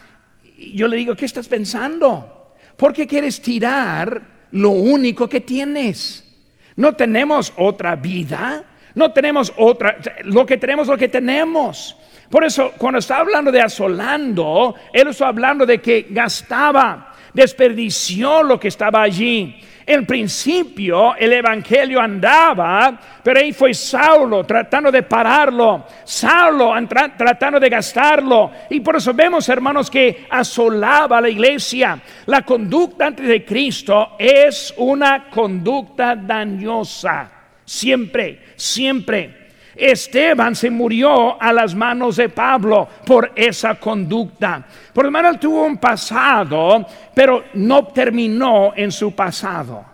Yo 0.73 0.89
le 0.89 0.97
digo, 0.97 1.15
¿qué 1.15 1.25
estás 1.25 1.47
pensando? 1.47 2.55
¿Por 2.75 2.91
qué 2.91 3.07
quieres 3.07 3.41
tirar 3.41 4.21
lo 4.51 4.71
único 4.71 5.29
que 5.29 5.39
tienes? 5.39 6.27
No 6.75 6.93
tenemos 6.93 7.53
otra 7.55 7.95
vida, 7.95 8.65
no 8.95 9.13
tenemos 9.13 9.53
otra, 9.55 9.97
lo 10.25 10.45
que 10.45 10.57
tenemos, 10.57 10.87
lo 10.87 10.97
que 10.97 11.07
tenemos. 11.07 11.95
Por 12.29 12.43
eso, 12.43 12.73
cuando 12.77 12.99
está 12.99 13.19
hablando 13.19 13.49
de 13.49 13.61
asolando, 13.61 14.75
él 14.91 15.07
está 15.07 15.27
hablando 15.27 15.65
de 15.65 15.79
que 15.79 16.07
gastaba. 16.09 17.10
Desperdició 17.33 18.43
lo 18.43 18.59
que 18.59 18.67
estaba 18.67 19.01
allí. 19.01 19.61
En 19.85 20.05
principio 20.05 21.15
el 21.15 21.33
Evangelio 21.33 21.99
andaba, 21.99 22.99
pero 23.23 23.39
ahí 23.39 23.51
fue 23.51 23.73
Saulo 23.73 24.43
tratando 24.45 24.91
de 24.91 25.03
pararlo, 25.03 25.85
Saulo 26.03 26.73
tratando 26.87 27.59
de 27.59 27.69
gastarlo. 27.69 28.51
Y 28.69 28.79
por 28.79 28.95
eso 28.95 29.13
vemos, 29.13 29.49
hermanos, 29.49 29.89
que 29.89 30.27
asolaba 30.29 31.17
a 31.17 31.21
la 31.21 31.29
iglesia. 31.29 31.99
La 32.27 32.43
conducta 32.43 33.07
antes 33.07 33.27
de 33.27 33.43
Cristo 33.43 34.15
es 34.19 34.73
una 34.77 35.29
conducta 35.29 36.15
dañosa. 36.15 37.29
Siempre, 37.65 38.39
siempre. 38.55 39.40
Esteban 39.75 40.55
se 40.55 40.69
murió 40.69 41.41
a 41.41 41.53
las 41.53 41.73
manos 41.73 42.17
de 42.17 42.29
Pablo 42.29 42.87
por 43.05 43.31
esa 43.35 43.75
conducta. 43.75 44.65
Por 44.93 45.05
lo 45.05 45.11
menos 45.11 45.39
tuvo 45.39 45.65
un 45.65 45.77
pasado, 45.77 46.85
pero 47.13 47.45
no 47.53 47.87
terminó 47.87 48.73
en 48.75 48.91
su 48.91 49.15
pasado. 49.15 49.85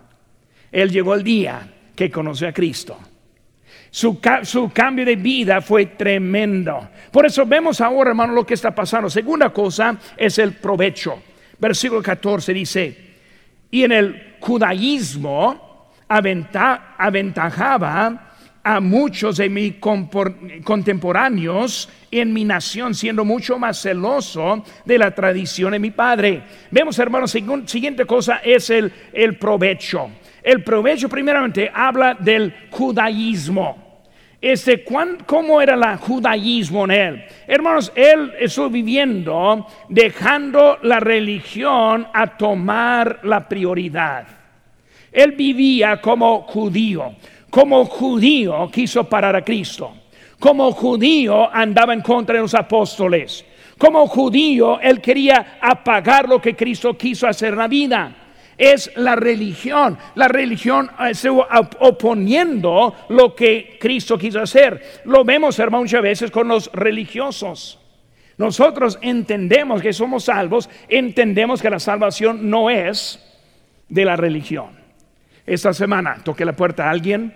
Él 0.70 0.90
llegó 0.90 1.14
el 1.14 1.22
día 1.22 1.66
que 1.94 2.10
conoció 2.10 2.48
a 2.48 2.52
Cristo. 2.52 2.98
Su, 3.90 4.20
su, 4.42 4.70
cambio 4.70 5.04
de 5.04 5.16
vida 5.16 5.62
fue 5.62 5.86
tremendo. 5.86 6.90
Por 7.10 7.24
eso 7.24 7.46
vemos 7.46 7.80
ahora, 7.80 8.10
hermano, 8.10 8.34
lo 8.34 8.44
que 8.44 8.54
está 8.54 8.74
pasando. 8.74 9.08
Segunda 9.08 9.50
cosa 9.50 9.96
es 10.16 10.38
el 10.38 10.54
provecho. 10.54 11.22
Versículo 11.58 12.02
14 12.02 12.52
dice, 12.52 13.08
y 13.70 13.84
en 13.84 13.92
el 13.92 14.36
judaísmo 14.40 15.90
aventajaba 16.08 18.27
a 18.68 18.80
muchos 18.80 19.38
de 19.38 19.48
mis 19.48 19.76
contemporáneos 20.62 21.88
en 22.10 22.34
mi 22.34 22.44
nación, 22.44 22.94
siendo 22.94 23.24
mucho 23.24 23.58
más 23.58 23.80
celoso 23.80 24.62
de 24.84 24.98
la 24.98 25.10
tradición 25.14 25.72
de 25.72 25.78
mi 25.78 25.90
padre. 25.90 26.42
Vemos, 26.70 26.98
hermanos, 26.98 27.30
siguiente 27.64 28.04
cosa 28.04 28.42
es 28.44 28.68
el, 28.68 28.92
el 29.14 29.38
provecho. 29.38 30.10
El 30.42 30.62
provecho 30.62 31.08
primeramente 31.08 31.70
habla 31.72 32.12
del 32.20 32.52
judaísmo. 32.70 34.02
Este, 34.38 34.84
¿Cómo 35.24 35.62
era 35.62 35.74
el 35.74 35.96
judaísmo 35.96 36.84
en 36.84 36.90
él? 36.90 37.24
Hermanos, 37.46 37.90
él 37.94 38.34
estuvo 38.38 38.68
viviendo 38.68 39.66
dejando 39.88 40.78
la 40.82 41.00
religión 41.00 42.06
a 42.12 42.36
tomar 42.36 43.20
la 43.22 43.48
prioridad. 43.48 44.26
Él 45.10 45.32
vivía 45.32 46.02
como 46.02 46.42
judío. 46.42 47.14
Como 47.50 47.84
judío 47.86 48.70
quiso 48.70 49.04
parar 49.04 49.34
a 49.36 49.44
Cristo. 49.44 49.92
Como 50.38 50.70
judío 50.72 51.52
andaba 51.52 51.92
en 51.94 52.02
contra 52.02 52.36
de 52.36 52.42
los 52.42 52.54
apóstoles. 52.54 53.44
Como 53.76 54.06
judío 54.06 54.80
él 54.80 55.00
quería 55.00 55.58
apagar 55.60 56.28
lo 56.28 56.40
que 56.40 56.54
Cristo 56.54 56.96
quiso 56.96 57.26
hacer 57.26 57.52
en 57.52 57.58
la 57.58 57.68
vida. 57.68 58.16
Es 58.56 58.90
la 58.96 59.14
religión. 59.14 59.96
La 60.16 60.28
religión 60.28 60.90
estuvo 61.08 61.46
oponiendo 61.80 62.94
lo 63.08 63.34
que 63.34 63.78
Cristo 63.80 64.18
quiso 64.18 64.40
hacer. 64.40 65.00
Lo 65.04 65.24
vemos, 65.24 65.58
hermano, 65.58 65.84
muchas 65.84 66.02
veces 66.02 66.30
con 66.30 66.48
los 66.48 66.70
religiosos. 66.72 67.78
Nosotros 68.36 68.98
entendemos 69.00 69.82
que 69.82 69.92
somos 69.92 70.24
salvos, 70.24 70.68
entendemos 70.88 71.60
que 71.60 71.70
la 71.70 71.80
salvación 71.80 72.48
no 72.48 72.70
es 72.70 73.20
de 73.88 74.04
la 74.04 74.16
religión. 74.16 74.87
Esta 75.48 75.72
semana 75.72 76.18
toqué 76.22 76.44
la 76.44 76.52
puerta 76.52 76.84
a 76.84 76.90
alguien, 76.90 77.32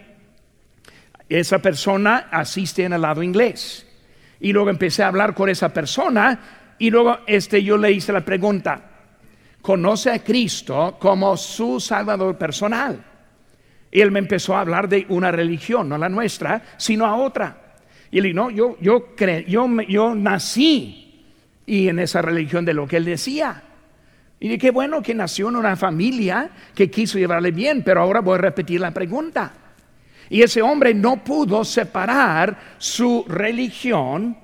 esa 1.31 1.61
persona 1.61 2.29
asiste 2.31 2.85
en 2.85 2.93
el 2.93 3.01
lado 3.01 3.23
inglés. 3.23 3.87
Y 4.39 4.53
luego 4.53 4.69
empecé 4.69 5.03
a 5.03 5.09
hablar 5.09 5.35
con 5.35 5.49
esa 5.49 5.73
persona 5.73 6.75
y 6.79 6.91
luego 6.91 7.21
este, 7.27 7.63
yo 7.63 7.79
le 7.79 7.91
hice 7.91 8.13
la 8.13 8.21
pregunta, 8.23 8.83
¿conoce 9.63 10.11
a 10.11 10.23
Cristo 10.23 10.99
como 11.01 11.39
su 11.39 11.81
Salvador 11.81 12.37
personal? 12.37 13.03
Y 13.91 14.03
él 14.03 14.11
me 14.11 14.19
empezó 14.19 14.57
a 14.57 14.61
hablar 14.61 14.91
de 14.91 15.07
una 15.09 15.33
religión, 15.33 15.89
no 15.89 15.97
la 15.97 16.11
nuestra, 16.11 16.63
sino 16.77 17.07
a 17.07 17.17
otra. 17.17 17.77
Y 18.11 18.19
él 18.19 18.25
dijo, 18.25 18.37
no, 18.37 18.51
yo, 18.51 18.77
yo, 18.79 19.15
yo, 19.47 19.69
yo 19.89 20.15
nací 20.15 21.25
y 21.65 21.89
en 21.89 21.99
esa 21.99 22.21
religión 22.21 22.67
de 22.67 22.75
lo 22.75 22.87
que 22.87 22.99
él 22.99 23.07
decía. 23.07 23.63
Y 24.43 24.49
dije, 24.49 24.59
qué 24.59 24.71
bueno 24.73 25.01
que 25.01 25.15
nació 25.15 25.51
en 25.51 25.55
una 25.55 25.77
familia 25.77 26.51
que 26.75 26.91
quiso 26.91 27.17
llevarle 27.17 27.53
bien, 27.53 27.85
pero 27.85 28.01
ahora 28.01 28.19
voy 28.19 28.35
a 28.35 28.39
repetir 28.39 28.81
la 28.81 28.91
pregunta. 28.91 29.53
Y 30.29 30.43
ese 30.43 30.61
hombre 30.61 30.93
no 30.95 31.23
pudo 31.23 31.65
separar 31.65 32.75
su 32.77 33.25
religión 33.29 34.37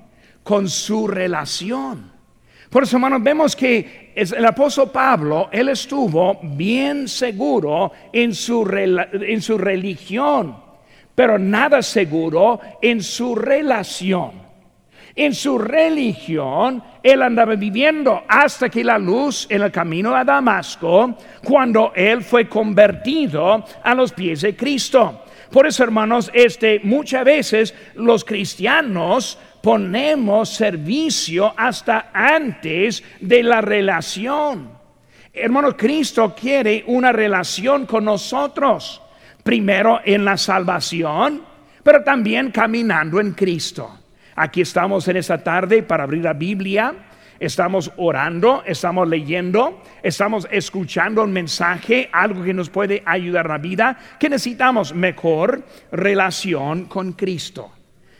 con 0.44 0.68
su 0.68 1.08
relación. 1.08 2.12
Por 2.70 2.84
eso, 2.84 2.94
hermanos, 2.94 3.24
vemos 3.24 3.56
que 3.56 4.12
el 4.14 4.46
apóstol 4.46 4.92
Pablo, 4.92 5.48
él 5.50 5.68
estuvo 5.68 6.38
bien 6.44 7.08
seguro 7.08 7.90
en 8.12 8.36
su, 8.36 8.70
en 8.70 9.42
su 9.42 9.58
religión, 9.58 10.58
pero 11.12 11.40
nada 11.40 11.82
seguro 11.82 12.60
en 12.80 13.02
su 13.02 13.34
relación 13.34 14.47
en 15.18 15.34
su 15.34 15.58
religión 15.58 16.82
él 17.02 17.22
andaba 17.22 17.56
viviendo 17.56 18.22
hasta 18.28 18.68
que 18.68 18.84
la 18.84 18.98
luz 18.98 19.46
en 19.50 19.62
el 19.62 19.72
camino 19.72 20.14
a 20.14 20.24
Damasco, 20.24 21.16
cuando 21.42 21.92
él 21.94 22.22
fue 22.22 22.48
convertido 22.48 23.64
a 23.82 23.94
los 23.94 24.12
pies 24.12 24.42
de 24.42 24.54
Cristo. 24.54 25.24
Por 25.50 25.66
eso, 25.66 25.82
hermanos, 25.82 26.30
este, 26.34 26.80
muchas 26.84 27.24
veces 27.24 27.74
los 27.94 28.24
cristianos 28.24 29.38
ponemos 29.62 30.50
servicio 30.50 31.52
hasta 31.56 32.10
antes 32.12 33.02
de 33.20 33.42
la 33.42 33.60
relación. 33.60 34.70
Hermanos, 35.32 35.74
Cristo 35.76 36.34
quiere 36.38 36.84
una 36.86 37.12
relación 37.12 37.86
con 37.86 38.04
nosotros, 38.04 39.02
primero 39.42 40.00
en 40.04 40.24
la 40.24 40.36
salvación, 40.36 41.42
pero 41.82 42.04
también 42.04 42.50
caminando 42.50 43.20
en 43.20 43.32
Cristo. 43.32 43.98
Aquí 44.40 44.60
estamos 44.60 45.08
en 45.08 45.16
esta 45.16 45.42
tarde 45.42 45.82
para 45.82 46.04
abrir 46.04 46.22
la 46.22 46.32
Biblia. 46.32 46.94
Estamos 47.40 47.90
orando, 47.96 48.62
estamos 48.64 49.08
leyendo, 49.08 49.82
estamos 50.00 50.46
escuchando 50.52 51.24
un 51.24 51.32
mensaje, 51.32 52.08
algo 52.12 52.44
que 52.44 52.54
nos 52.54 52.70
puede 52.70 53.02
ayudar 53.04 53.46
en 53.46 53.50
la 53.50 53.58
vida, 53.58 53.98
que 54.16 54.28
necesitamos 54.28 54.94
mejor 54.94 55.64
relación 55.90 56.84
con 56.84 57.14
Cristo. 57.14 57.72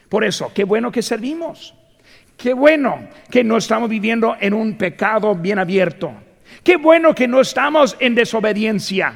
Por 0.08 0.24
eso, 0.24 0.50
qué 0.52 0.64
bueno 0.64 0.90
que 0.90 1.02
servimos. 1.02 1.72
Qué 2.36 2.52
bueno 2.52 2.98
que 3.30 3.44
no 3.44 3.56
estamos 3.56 3.88
viviendo 3.88 4.36
en 4.40 4.54
un 4.54 4.76
pecado 4.76 5.36
bien 5.36 5.60
abierto. 5.60 6.12
Qué 6.64 6.78
bueno 6.78 7.14
que 7.14 7.28
no 7.28 7.42
estamos 7.42 7.96
en 8.00 8.16
desobediencia. 8.16 9.14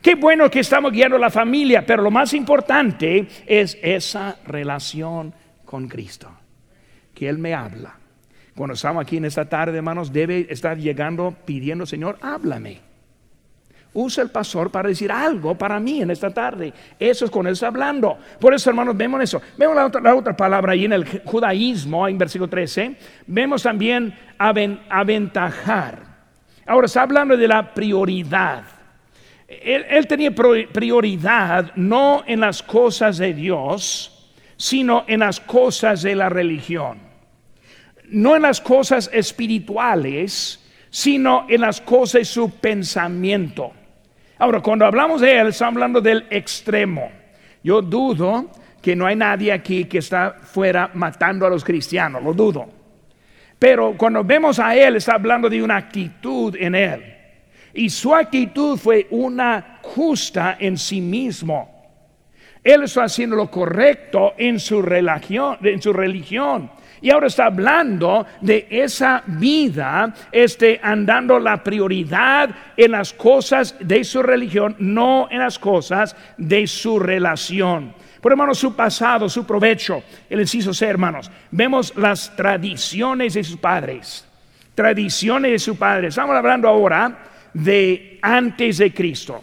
Qué 0.00 0.14
bueno 0.14 0.48
que 0.48 0.60
estamos 0.60 0.92
guiando 0.92 1.16
a 1.16 1.20
la 1.20 1.30
familia, 1.30 1.84
pero 1.84 2.04
lo 2.04 2.12
más 2.12 2.32
importante 2.32 3.26
es 3.44 3.76
esa 3.82 4.36
relación 4.46 5.34
con 5.64 5.88
Cristo 5.88 6.43
que 7.14 7.28
Él 7.28 7.38
me 7.38 7.54
habla. 7.54 7.96
Cuando 8.56 8.74
estamos 8.74 9.02
aquí 9.02 9.16
en 9.16 9.24
esta 9.24 9.48
tarde, 9.48 9.76
hermanos, 9.76 10.12
debe 10.12 10.46
estar 10.48 10.78
llegando 10.78 11.34
pidiendo, 11.44 11.86
Señor, 11.86 12.18
háblame. 12.20 12.80
Usa 13.96 14.24
el 14.24 14.30
pastor 14.30 14.70
para 14.72 14.88
decir 14.88 15.10
algo 15.10 15.56
para 15.56 15.78
mí 15.78 16.02
en 16.02 16.10
esta 16.10 16.30
tarde. 16.30 16.72
Eso 16.98 17.24
es 17.24 17.30
con 17.30 17.46
Él 17.46 17.56
hablando. 17.62 18.18
Por 18.40 18.52
eso, 18.52 18.68
hermanos, 18.70 18.96
vemos 18.96 19.22
eso. 19.22 19.40
Vemos 19.56 19.76
la 19.76 19.86
otra, 19.86 20.00
la 20.00 20.14
otra 20.16 20.36
palabra 20.36 20.72
ahí 20.72 20.84
en 20.84 20.92
el 20.92 21.22
judaísmo, 21.24 22.06
en 22.08 22.18
versículo 22.18 22.50
13. 22.50 22.96
Vemos 23.28 23.62
también 23.62 24.12
aventajar. 24.38 25.98
Ahora 26.66 26.86
está 26.86 27.02
hablando 27.02 27.36
de 27.36 27.46
la 27.46 27.72
prioridad. 27.72 28.64
Él 29.46 30.06
tenía 30.08 30.34
prioridad 30.34 31.72
no 31.76 32.24
en 32.26 32.40
las 32.40 32.62
cosas 32.64 33.18
de 33.18 33.32
Dios, 33.32 34.32
sino 34.56 35.04
en 35.06 35.20
las 35.20 35.38
cosas 35.38 36.02
de 36.02 36.16
la 36.16 36.28
religión. 36.28 37.03
No 38.08 38.36
en 38.36 38.42
las 38.42 38.60
cosas 38.60 39.10
espirituales, 39.12 40.60
sino 40.90 41.46
en 41.48 41.60
las 41.60 41.80
cosas 41.80 42.20
de 42.20 42.24
su 42.24 42.50
pensamiento. 42.50 43.72
Ahora, 44.38 44.60
cuando 44.60 44.84
hablamos 44.84 45.20
de 45.20 45.38
él, 45.38 45.48
estamos 45.48 45.74
hablando 45.74 46.00
del 46.00 46.26
extremo. 46.30 47.10
Yo 47.62 47.80
dudo 47.80 48.50
que 48.82 48.94
no 48.94 49.06
hay 49.06 49.16
nadie 49.16 49.50
aquí 49.52 49.86
que 49.86 49.98
está 49.98 50.36
fuera 50.42 50.90
matando 50.94 51.46
a 51.46 51.50
los 51.50 51.64
cristianos, 51.64 52.22
lo 52.22 52.34
dudo. 52.34 52.68
Pero 53.58 53.96
cuando 53.96 54.22
vemos 54.22 54.58
a 54.58 54.76
él, 54.76 54.96
está 54.96 55.14
hablando 55.14 55.48
de 55.48 55.62
una 55.62 55.76
actitud 55.76 56.54
en 56.58 56.74
él. 56.74 57.14
Y 57.72 57.88
su 57.88 58.14
actitud 58.14 58.76
fue 58.76 59.06
una 59.10 59.78
justa 59.82 60.56
en 60.60 60.76
sí 60.76 61.00
mismo. 61.00 61.70
Él 62.62 62.82
está 62.82 63.04
haciendo 63.04 63.36
lo 63.36 63.50
correcto 63.50 64.34
en 64.36 64.60
su 64.60 64.82
religión, 64.82 65.58
en 65.62 65.80
su 65.80 65.92
religión. 65.92 66.70
Y 67.04 67.10
ahora 67.10 67.26
está 67.26 67.44
hablando 67.44 68.26
de 68.40 68.66
esa 68.70 69.22
vida, 69.26 70.14
este, 70.32 70.80
andando 70.82 71.38
la 71.38 71.62
prioridad 71.62 72.48
en 72.74 72.92
las 72.92 73.12
cosas 73.12 73.76
de 73.78 74.02
su 74.04 74.22
religión, 74.22 74.74
no 74.78 75.28
en 75.30 75.40
las 75.40 75.58
cosas 75.58 76.16
de 76.38 76.66
su 76.66 76.98
relación. 76.98 77.94
Por 78.22 78.32
hermanos, 78.32 78.56
su 78.56 78.74
pasado, 78.74 79.28
su 79.28 79.44
provecho, 79.44 80.02
el 80.30 80.40
inciso 80.40 80.72
C, 80.72 80.86
hermanos, 80.86 81.30
vemos 81.50 81.94
las 81.94 82.34
tradiciones 82.34 83.34
de 83.34 83.44
sus 83.44 83.58
padres. 83.58 84.26
Tradiciones 84.74 85.52
de 85.52 85.58
su 85.58 85.76
padre. 85.76 86.06
Estamos 86.08 86.34
hablando 86.34 86.70
ahora 86.70 87.18
de 87.52 88.18
antes 88.22 88.78
de 88.78 88.94
Cristo. 88.94 89.42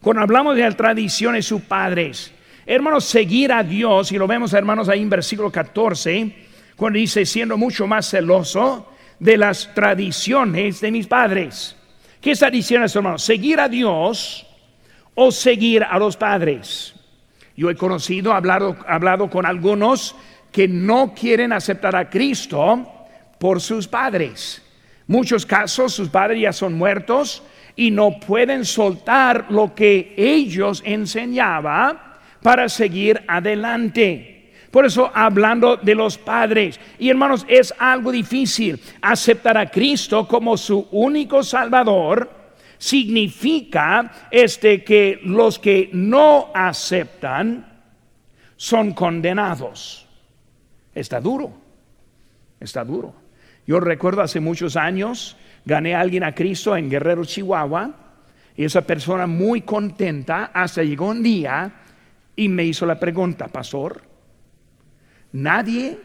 Cuando 0.00 0.22
hablamos 0.22 0.54
de 0.54 0.62
las 0.62 0.76
tradiciones 0.76 1.46
de 1.46 1.48
sus 1.48 1.62
padres, 1.62 2.32
hermanos, 2.74 3.06
seguir 3.06 3.50
a 3.50 3.62
Dios, 3.62 4.12
y 4.12 4.18
lo 4.18 4.26
vemos 4.26 4.52
hermanos 4.52 4.88
ahí 4.90 5.00
en 5.00 5.08
versículo 5.08 5.50
14, 5.50 6.34
cuando 6.76 6.98
dice, 6.98 7.24
siendo 7.24 7.56
mucho 7.56 7.86
más 7.86 8.10
celoso 8.10 8.92
de 9.18 9.38
las 9.38 9.74
tradiciones 9.74 10.80
de 10.80 10.90
mis 10.92 11.06
padres. 11.06 11.74
¿Qué 12.20 12.32
está 12.32 12.50
diciendo 12.50 12.84
eso, 12.84 12.98
hermano? 12.98 13.18
Seguir 13.18 13.58
a 13.58 13.68
Dios 13.68 14.46
o 15.14 15.32
seguir 15.32 15.82
a 15.82 15.98
los 15.98 16.16
padres. 16.16 16.94
Yo 17.56 17.70
he 17.70 17.74
conocido, 17.74 18.34
hablado, 18.34 18.76
hablado 18.86 19.30
con 19.30 19.46
algunos 19.46 20.14
que 20.52 20.68
no 20.68 21.14
quieren 21.14 21.52
aceptar 21.52 21.96
a 21.96 22.10
Cristo 22.10 22.86
por 23.40 23.62
sus 23.62 23.88
padres. 23.88 24.62
Muchos 25.06 25.46
casos 25.46 25.94
sus 25.94 26.10
padres 26.10 26.42
ya 26.42 26.52
son 26.52 26.74
muertos 26.74 27.42
y 27.74 27.90
no 27.90 28.20
pueden 28.20 28.66
soltar 28.66 29.46
lo 29.48 29.74
que 29.74 30.12
ellos 30.16 30.82
enseñaban 30.84 32.07
para 32.42 32.68
seguir 32.68 33.22
adelante. 33.26 34.52
Por 34.70 34.84
eso 34.84 35.10
hablando 35.14 35.76
de 35.76 35.94
los 35.94 36.18
padres, 36.18 36.78
y 36.98 37.08
hermanos, 37.08 37.46
es 37.48 37.72
algo 37.78 38.12
difícil 38.12 38.80
aceptar 39.00 39.56
a 39.56 39.70
Cristo 39.70 40.28
como 40.28 40.56
su 40.56 40.88
único 40.90 41.42
Salvador. 41.42 42.30
Significa 42.76 44.28
este 44.30 44.84
que 44.84 45.20
los 45.24 45.58
que 45.58 45.90
no 45.92 46.50
aceptan 46.54 47.82
son 48.56 48.92
condenados. 48.92 50.06
Está 50.94 51.20
duro. 51.20 51.52
Está 52.60 52.84
duro. 52.84 53.14
Yo 53.66 53.80
recuerdo 53.80 54.22
hace 54.22 54.40
muchos 54.40 54.76
años 54.76 55.36
gané 55.64 55.94
a 55.94 56.00
alguien 56.00 56.24
a 56.24 56.34
Cristo 56.34 56.76
en 56.76 56.90
Guerrero, 56.90 57.24
Chihuahua, 57.24 57.90
y 58.56 58.64
esa 58.64 58.82
persona 58.82 59.26
muy 59.26 59.62
contenta 59.62 60.50
hasta 60.52 60.82
llegó 60.82 61.08
un 61.08 61.22
día 61.22 61.72
y 62.38 62.48
me 62.48 62.64
hizo 62.64 62.86
la 62.86 62.98
pregunta, 62.98 63.48
pastor, 63.48 64.02
Nadie 65.32 65.98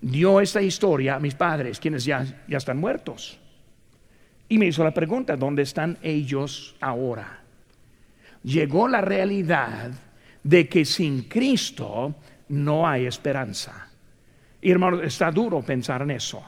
dio 0.00 0.40
esta 0.40 0.62
historia 0.62 1.16
a 1.16 1.20
mis 1.20 1.34
padres, 1.34 1.78
quienes 1.78 2.04
ya, 2.04 2.24
ya 2.48 2.56
están 2.56 2.78
muertos. 2.78 3.38
Y 4.48 4.58
me 4.58 4.66
hizo 4.66 4.82
la 4.82 4.94
pregunta, 4.94 5.36
¿dónde 5.36 5.62
están 5.62 5.98
ellos 6.02 6.74
ahora? 6.80 7.40
Llegó 8.42 8.88
la 8.88 9.02
realidad 9.02 9.90
de 10.42 10.68
que 10.68 10.84
sin 10.84 11.24
Cristo 11.24 12.14
no 12.48 12.88
hay 12.88 13.04
esperanza. 13.04 13.88
Y 14.62 14.70
hermanos, 14.70 15.02
está 15.04 15.30
duro 15.30 15.60
pensar 15.60 16.02
en 16.02 16.12
eso. 16.12 16.42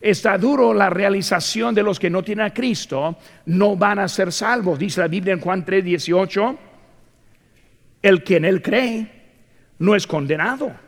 Está 0.00 0.36
duro 0.36 0.74
la 0.74 0.90
realización 0.90 1.74
de 1.74 1.82
los 1.82 1.98
que 1.98 2.10
no 2.10 2.22
tienen 2.22 2.46
a 2.46 2.52
Cristo, 2.52 3.16
no 3.46 3.76
van 3.76 4.00
a 4.00 4.08
ser 4.08 4.32
salvos. 4.32 4.78
Dice 4.78 5.00
la 5.00 5.08
Biblia 5.08 5.32
en 5.32 5.40
Juan 5.40 5.64
3, 5.64 5.84
18, 5.84 6.58
el 8.04 8.22
que 8.22 8.36
en 8.36 8.44
él 8.44 8.62
cree 8.62 9.08
no 9.78 9.96
es 9.96 10.06
condenado 10.06 10.84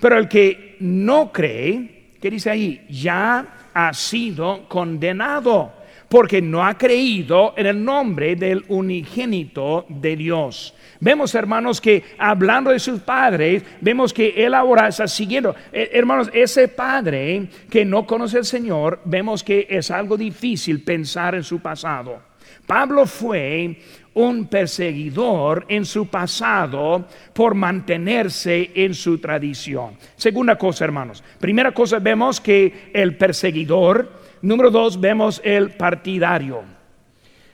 pero 0.00 0.16
el 0.16 0.28
que 0.28 0.76
no 0.80 1.30
cree, 1.30 2.08
¿qué 2.20 2.30
dice 2.30 2.50
ahí? 2.50 2.86
Ya 2.88 3.68
ha 3.72 3.92
sido 3.92 4.66
condenado 4.68 5.74
porque 6.08 6.42
no 6.42 6.64
ha 6.66 6.76
creído 6.76 7.54
en 7.56 7.66
el 7.66 7.84
nombre 7.84 8.34
del 8.34 8.64
unigénito 8.68 9.86
de 9.88 10.16
Dios. 10.16 10.74
Vemos, 10.98 11.34
hermanos, 11.34 11.80
que 11.80 12.02
hablando 12.18 12.70
de 12.70 12.80
sus 12.80 13.00
padres, 13.00 13.62
vemos 13.80 14.12
que 14.12 14.34
él 14.44 14.54
ahora 14.54 14.88
está 14.88 15.06
siguiendo. 15.06 15.54
Eh, 15.72 15.90
hermanos, 15.92 16.30
ese 16.32 16.66
padre 16.66 17.48
que 17.70 17.84
no 17.84 18.06
conoce 18.06 18.38
al 18.38 18.44
Señor, 18.44 19.00
vemos 19.04 19.44
que 19.44 19.66
es 19.70 19.90
algo 19.90 20.16
difícil 20.16 20.82
pensar 20.82 21.36
en 21.36 21.44
su 21.44 21.60
pasado. 21.60 22.30
Pablo 22.66 23.06
fue 23.06 23.78
un 24.14 24.46
perseguidor 24.46 25.66
en 25.68 25.84
su 25.84 26.06
pasado 26.06 27.06
por 27.32 27.54
mantenerse 27.54 28.70
en 28.74 28.94
su 28.94 29.18
tradición. 29.18 29.96
Segunda 30.16 30.56
cosa, 30.56 30.84
hermanos. 30.84 31.22
Primera 31.38 31.72
cosa, 31.72 31.98
vemos 31.98 32.40
que 32.40 32.90
el 32.92 33.16
perseguidor. 33.16 34.20
Número 34.42 34.70
dos, 34.70 35.00
vemos 35.00 35.40
el 35.44 35.70
partidario. 35.70 36.62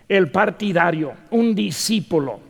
El 0.08 0.30
partidario, 0.30 1.12
un 1.30 1.54
discípulo. 1.54 2.40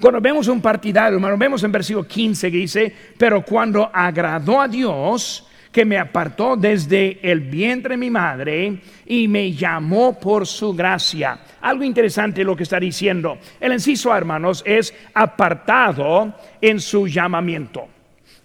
Cuando 0.00 0.20
vemos 0.20 0.48
un 0.48 0.60
partidario, 0.60 1.16
hermano, 1.16 1.36
vemos 1.36 1.62
en 1.62 1.72
versículo 1.72 2.06
15 2.06 2.50
que 2.50 2.56
dice, 2.56 2.94
pero 3.16 3.42
cuando 3.42 3.90
agradó 3.92 4.60
a 4.60 4.68
Dios, 4.68 5.46
que 5.74 5.84
me 5.84 5.98
apartó 5.98 6.56
desde 6.56 7.18
el 7.20 7.40
vientre 7.40 7.94
de 7.94 7.96
mi 7.96 8.08
madre 8.08 8.78
y 9.06 9.26
me 9.26 9.50
llamó 9.50 10.16
por 10.20 10.46
su 10.46 10.72
gracia. 10.72 11.40
Algo 11.62 11.82
interesante 11.82 12.44
lo 12.44 12.54
que 12.54 12.62
está 12.62 12.78
diciendo. 12.78 13.38
El 13.58 13.72
inciso, 13.72 14.14
hermanos, 14.14 14.62
es 14.64 14.94
apartado 15.12 16.32
en 16.60 16.78
su 16.78 17.08
llamamiento. 17.08 17.88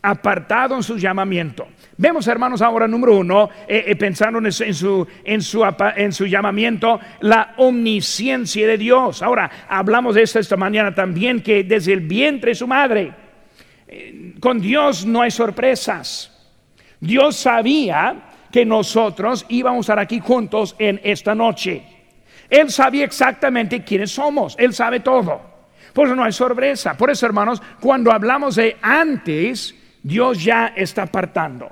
Apartado 0.02 0.76
en 0.76 0.82
su 0.82 0.98
llamamiento. 0.98 1.68
Vemos, 1.98 2.28
hermanos, 2.28 2.64
ahora 2.64 2.88
número 2.88 3.16
uno, 3.18 3.48
eh, 3.68 3.84
eh, 3.86 3.96
pensando 3.96 4.40
en 4.40 4.52
su, 4.52 4.64
en, 5.24 5.42
su, 5.44 5.76
en 5.98 6.12
su 6.12 6.26
llamamiento, 6.26 7.00
la 7.20 7.54
omnisciencia 7.58 8.66
de 8.66 8.78
Dios. 8.80 9.22
Ahora, 9.22 9.68
hablamos 9.70 10.16
de 10.16 10.24
esto 10.24 10.40
esta 10.40 10.58
mañana 10.58 10.96
también, 10.96 11.44
que 11.44 11.64
desde 11.64 11.94
el 11.94 12.00
vientre 12.00 12.52
de 12.52 12.56
su 12.56 12.66
madre, 12.66 13.14
eh, 13.88 14.34
con 14.40 14.60
Dios 14.60 15.06
no 15.06 15.22
hay 15.22 15.30
sorpresas. 15.30 16.29
Dios 17.00 17.36
sabía 17.36 18.30
que 18.52 18.66
nosotros 18.66 19.46
íbamos 19.50 19.78
a 19.78 19.94
estar 19.94 20.00
aquí 20.00 20.20
juntos 20.20 20.76
en 20.80 21.00
esta 21.04 21.36
noche. 21.36 21.84
Él 22.50 22.72
sabía 22.72 23.06
exactamente 23.06 23.84
quiénes 23.84 24.12
somos. 24.12 24.56
Él 24.58 24.74
sabe 24.74 25.00
todo. 25.02 25.40
Por 25.94 26.08
eso 26.08 26.16
no 26.16 26.24
hay 26.24 26.32
sorpresa. 26.32 26.96
Por 26.96 27.12
eso, 27.12 27.26
hermanos, 27.26 27.62
cuando 27.80 28.12
hablamos 28.12 28.56
de 28.56 28.78
antes, 28.82 29.76
Dios 30.02 30.44
ya 30.44 30.74
está 30.76 31.04
apartando. 31.04 31.70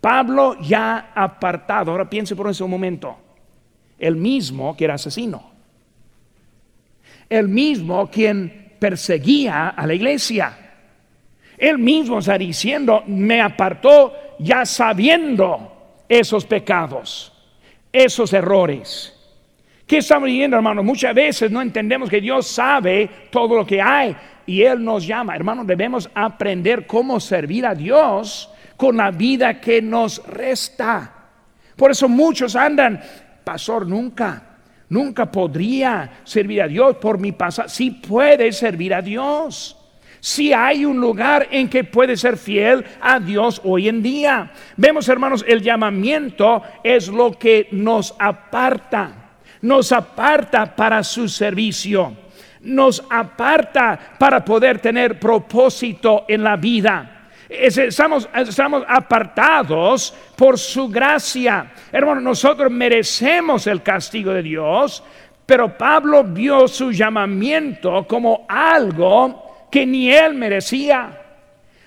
Pablo 0.00 0.56
ya 0.60 1.12
apartado. 1.14 1.90
Ahora 1.90 2.08
piense 2.08 2.34
por 2.34 2.48
ese 2.48 2.64
momento. 2.64 3.16
El 3.98 4.16
mismo 4.16 4.76
que 4.76 4.84
era 4.84 4.94
asesino. 4.94 5.52
El 7.28 7.48
mismo 7.48 8.10
quien 8.10 8.74
perseguía 8.78 9.68
a 9.68 9.86
la 9.86 9.94
iglesia. 9.94 10.63
Él 11.56 11.78
mismo 11.78 12.18
está 12.18 12.36
diciendo, 12.36 13.02
me 13.06 13.40
apartó 13.40 14.12
ya 14.38 14.66
sabiendo 14.66 15.72
esos 16.08 16.44
pecados, 16.44 17.32
esos 17.92 18.32
errores. 18.32 19.10
¿Qué 19.86 19.98
estamos 19.98 20.26
viendo, 20.26 20.56
hermanos? 20.56 20.84
Muchas 20.84 21.14
veces 21.14 21.50
no 21.50 21.60
entendemos 21.60 22.08
que 22.08 22.20
Dios 22.20 22.46
sabe 22.48 23.08
todo 23.30 23.56
lo 23.56 23.66
que 23.66 23.80
hay 23.80 24.16
y 24.46 24.62
Él 24.62 24.82
nos 24.82 25.06
llama. 25.06 25.36
Hermanos, 25.36 25.66
debemos 25.66 26.08
aprender 26.14 26.86
cómo 26.86 27.20
servir 27.20 27.66
a 27.66 27.74
Dios 27.74 28.50
con 28.76 28.96
la 28.96 29.10
vida 29.10 29.60
que 29.60 29.82
nos 29.82 30.26
resta. 30.26 31.12
Por 31.76 31.90
eso 31.90 32.08
muchos 32.08 32.56
andan, 32.56 33.00
pastor, 33.44 33.86
nunca, 33.86 34.56
nunca 34.88 35.30
podría 35.30 36.20
servir 36.24 36.62
a 36.62 36.68
Dios 36.68 36.96
por 36.96 37.18
mi 37.18 37.32
pasado. 37.32 37.68
Sí 37.68 37.90
puede 37.90 38.52
servir 38.52 38.94
a 38.94 39.02
Dios 39.02 39.76
si 40.24 40.54
hay 40.54 40.86
un 40.86 40.98
lugar 41.02 41.48
en 41.50 41.68
que 41.68 41.84
puede 41.84 42.16
ser 42.16 42.38
fiel 42.38 42.82
a 43.02 43.20
Dios 43.20 43.60
hoy 43.62 43.90
en 43.90 44.02
día. 44.02 44.50
Vemos, 44.74 45.06
hermanos, 45.10 45.44
el 45.46 45.60
llamamiento 45.60 46.62
es 46.82 47.08
lo 47.08 47.32
que 47.32 47.68
nos 47.72 48.14
aparta, 48.18 49.34
nos 49.60 49.92
aparta 49.92 50.74
para 50.74 51.04
su 51.04 51.28
servicio, 51.28 52.16
nos 52.62 53.04
aparta 53.10 54.16
para 54.18 54.42
poder 54.42 54.78
tener 54.78 55.20
propósito 55.20 56.24
en 56.26 56.42
la 56.42 56.56
vida. 56.56 57.28
Estamos, 57.46 58.26
estamos 58.34 58.82
apartados 58.88 60.14
por 60.36 60.58
su 60.58 60.88
gracia. 60.88 61.70
Hermanos, 61.92 62.22
nosotros 62.22 62.72
merecemos 62.72 63.66
el 63.66 63.82
castigo 63.82 64.32
de 64.32 64.42
Dios, 64.42 65.04
pero 65.44 65.76
Pablo 65.76 66.24
vio 66.24 66.66
su 66.66 66.92
llamamiento 66.92 68.06
como 68.08 68.46
algo 68.48 69.43
que 69.74 69.84
ni 69.84 70.08
él 70.08 70.34
merecía. 70.34 71.20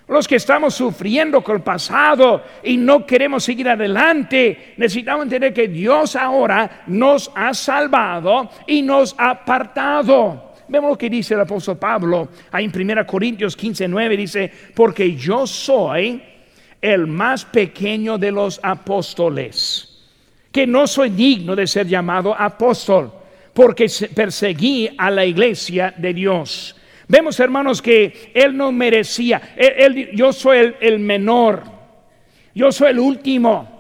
Los 0.09 0.27
que 0.27 0.35
estamos 0.35 0.73
sufriendo 0.73 1.41
con 1.41 1.55
el 1.55 1.61
pasado 1.61 2.43
y 2.61 2.75
no 2.75 3.05
queremos 3.05 3.45
seguir 3.45 3.69
adelante, 3.69 4.73
necesitamos 4.75 5.23
entender 5.23 5.53
que 5.53 5.69
Dios 5.69 6.17
ahora 6.17 6.83
nos 6.87 7.31
ha 7.33 7.53
salvado 7.53 8.49
y 8.67 8.81
nos 8.81 9.15
ha 9.17 9.29
apartado. 9.29 10.51
Vemos 10.67 10.89
lo 10.89 10.97
que 10.97 11.09
dice 11.09 11.33
el 11.33 11.39
apóstol 11.39 11.77
Pablo 11.77 12.27
ahí 12.51 12.65
en 12.65 12.73
1 12.75 13.07
Corintios 13.07 13.55
15, 13.55 13.87
9, 13.87 14.17
dice, 14.17 14.51
porque 14.75 15.15
yo 15.15 15.47
soy 15.47 16.21
el 16.81 17.07
más 17.07 17.45
pequeño 17.45 18.17
de 18.17 18.33
los 18.33 18.59
apóstoles, 18.61 19.97
que 20.51 20.67
no 20.67 20.87
soy 20.87 21.11
digno 21.11 21.55
de 21.55 21.65
ser 21.65 21.87
llamado 21.87 22.35
apóstol, 22.37 23.13
porque 23.53 23.89
perseguí 24.13 24.89
a 24.97 25.09
la 25.09 25.23
iglesia 25.23 25.93
de 25.97 26.13
Dios. 26.13 26.76
Vemos, 27.07 27.39
hermanos, 27.39 27.81
que 27.81 28.31
él 28.33 28.55
no 28.55 28.71
merecía. 28.71 29.41
yo 30.13 30.33
soy 30.33 30.75
el, 30.79 30.99
menor. 30.99 31.63
Yo 32.53 32.71
soy 32.71 32.89
el 32.89 32.99
último. 32.99 33.77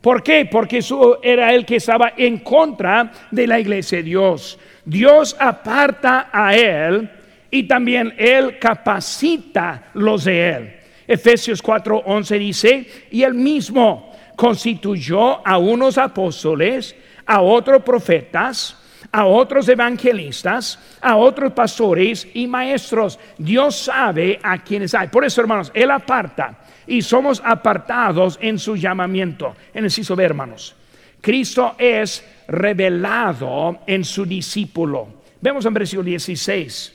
¿Por 0.00 0.22
qué? 0.22 0.46
Porque 0.46 0.78
eso 0.78 1.20
era 1.22 1.52
el 1.52 1.66
que 1.66 1.76
estaba 1.76 2.12
en 2.16 2.38
contra 2.38 3.10
de 3.30 3.46
la 3.46 3.58
iglesia 3.58 3.98
de 3.98 4.04
Dios. 4.04 4.58
Dios 4.84 5.36
aparta 5.40 6.30
a 6.32 6.54
él 6.54 7.10
y 7.50 7.64
también 7.64 8.14
él 8.16 8.58
capacita 8.60 9.90
los 9.94 10.24
de 10.24 10.48
él. 10.48 10.74
Efesios 11.06 11.62
4:11 11.62 12.38
dice, 12.38 12.86
y 13.10 13.22
él 13.22 13.34
mismo 13.34 14.12
constituyó 14.36 15.46
a 15.46 15.58
unos 15.58 15.98
apóstoles, 15.98 16.94
a 17.26 17.40
otros 17.40 17.82
profetas, 17.82 18.77
a 19.10 19.24
otros 19.24 19.68
evangelistas, 19.68 20.78
a 21.00 21.16
otros 21.16 21.52
pastores 21.52 22.28
y 22.34 22.46
maestros. 22.46 23.18
Dios 23.38 23.76
sabe 23.76 24.38
a 24.42 24.62
quienes 24.62 24.94
hay. 24.94 25.08
Por 25.08 25.24
eso, 25.24 25.40
hermanos, 25.40 25.70
Él 25.74 25.90
aparta 25.90 26.58
y 26.86 27.02
somos 27.02 27.42
apartados 27.44 28.38
en 28.40 28.58
su 28.58 28.76
llamamiento. 28.76 29.54
En 29.72 29.84
el 29.84 29.90
ciso 29.90 30.18
hermanos, 30.20 30.74
Cristo 31.20 31.74
es 31.78 32.24
revelado 32.46 33.80
en 33.86 34.04
su 34.04 34.24
discípulo. 34.24 35.08
Vemos 35.40 35.64
en 35.64 35.74
versículo 35.74 36.04
16. 36.04 36.94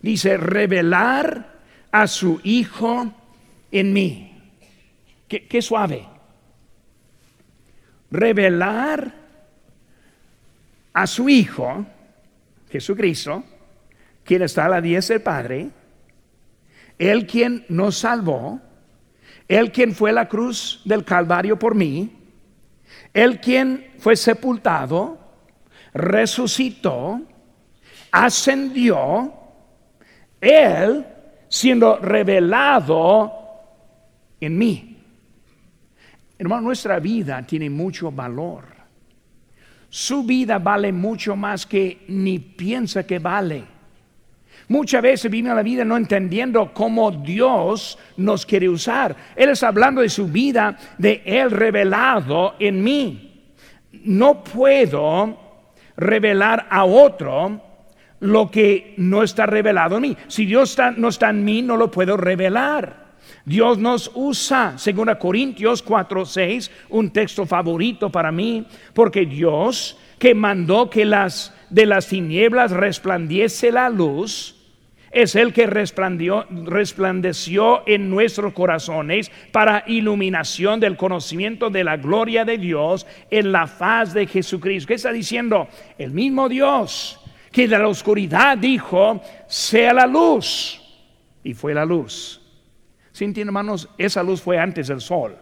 Dice, 0.00 0.36
revelar 0.36 1.54
a 1.90 2.06
su 2.06 2.40
Hijo 2.44 3.12
en 3.72 3.92
mí. 3.92 4.30
Qué, 5.26 5.46
qué 5.46 5.62
suave. 5.62 6.06
Revelar 8.10 9.23
a 10.94 11.06
su 11.08 11.28
Hijo, 11.28 11.84
Jesucristo, 12.70 13.42
quien 14.22 14.42
está 14.42 14.66
a 14.66 14.68
la 14.68 14.80
diestra 14.80 15.14
del 15.14 15.22
Padre, 15.22 15.70
Él 16.98 17.26
quien 17.26 17.66
nos 17.68 17.98
salvó, 17.98 18.60
Él 19.48 19.72
quien 19.72 19.92
fue 19.92 20.10
a 20.10 20.14
la 20.14 20.28
cruz 20.28 20.80
del 20.84 21.04
Calvario 21.04 21.58
por 21.58 21.74
mí, 21.74 22.10
Él 23.12 23.40
quien 23.40 23.92
fue 23.98 24.16
sepultado, 24.16 25.18
resucitó, 25.92 27.20
ascendió, 28.12 29.34
Él 30.40 31.04
siendo 31.48 31.98
revelado 31.98 33.32
en 34.40 34.56
mí. 34.56 34.90
Hermano, 36.38 36.62
nuestra 36.62 37.00
vida 37.00 37.42
tiene 37.42 37.68
mucho 37.68 38.12
valor 38.12 38.73
su 39.94 40.24
vida 40.24 40.58
vale 40.58 40.92
mucho 40.92 41.36
más 41.36 41.66
que 41.66 42.02
ni 42.08 42.40
piensa 42.40 43.06
que 43.06 43.20
vale. 43.20 43.62
Muchas 44.66 45.00
veces 45.00 45.30
vive 45.30 45.54
la 45.54 45.62
vida 45.62 45.84
no 45.84 45.96
entendiendo 45.96 46.74
cómo 46.74 47.12
Dios 47.12 47.96
nos 48.16 48.44
quiere 48.44 48.68
usar. 48.68 49.14
Él 49.36 49.50
está 49.50 49.68
hablando 49.68 50.00
de 50.00 50.08
su 50.08 50.26
vida, 50.26 50.76
de 50.98 51.22
Él 51.24 51.52
revelado 51.52 52.56
en 52.58 52.82
mí. 52.82 53.52
No 54.02 54.42
puedo 54.42 55.38
revelar 55.96 56.66
a 56.70 56.84
otro 56.84 57.62
lo 58.18 58.50
que 58.50 58.94
no 58.96 59.22
está 59.22 59.46
revelado 59.46 59.98
en 59.98 60.02
mí. 60.02 60.16
Si 60.26 60.44
Dios 60.44 60.76
no 60.96 61.06
está 61.06 61.30
en 61.30 61.44
mí, 61.44 61.62
no 61.62 61.76
lo 61.76 61.88
puedo 61.88 62.16
revelar. 62.16 63.03
Dios 63.44 63.78
nos 63.78 64.10
usa, 64.14 64.78
según 64.78 65.12
Corintios 65.18 65.82
4, 65.82 66.24
6, 66.24 66.70
un 66.90 67.10
texto 67.10 67.44
favorito 67.44 68.10
para 68.10 68.30
mí, 68.32 68.66
porque 68.94 69.26
Dios 69.26 69.98
que 70.18 70.34
mandó 70.34 70.88
que 70.88 71.04
las 71.04 71.52
de 71.68 71.84
las 71.86 72.08
tinieblas 72.08 72.70
resplandiese 72.70 73.72
la 73.72 73.90
luz, 73.90 74.54
es 75.10 75.36
el 75.36 75.52
que 75.52 75.66
resplandeció 75.66 77.82
en 77.86 78.10
nuestros 78.10 78.52
corazones 78.52 79.30
para 79.52 79.84
iluminación 79.86 80.80
del 80.80 80.96
conocimiento 80.96 81.70
de 81.70 81.84
la 81.84 81.96
gloria 81.96 82.44
de 82.44 82.58
Dios 82.58 83.06
en 83.30 83.52
la 83.52 83.68
faz 83.68 84.12
de 84.12 84.26
Jesucristo. 84.26 84.88
¿Qué 84.88 84.94
está 84.94 85.12
diciendo? 85.12 85.68
El 85.98 86.10
mismo 86.10 86.48
Dios 86.48 87.20
que 87.52 87.68
de 87.68 87.78
la 87.78 87.86
oscuridad 87.86 88.58
dijo, 88.58 89.22
sea 89.46 89.94
la 89.94 90.06
luz. 90.06 90.80
Y 91.44 91.54
fue 91.54 91.74
la 91.74 91.84
luz. 91.84 92.40
Sin 93.14 93.32
hermanos, 93.38 93.88
esa 93.96 94.24
luz 94.24 94.42
fue 94.42 94.58
antes 94.58 94.88
del 94.88 95.00
sol. 95.00 95.38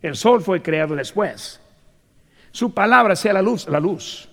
El 0.00 0.16
sol 0.16 0.40
fue 0.40 0.62
creado 0.62 0.96
después. 0.96 1.60
Su 2.50 2.72
palabra 2.72 3.14
sea 3.14 3.34
la 3.34 3.42
luz, 3.42 3.68
la 3.68 3.78
luz. 3.78 4.26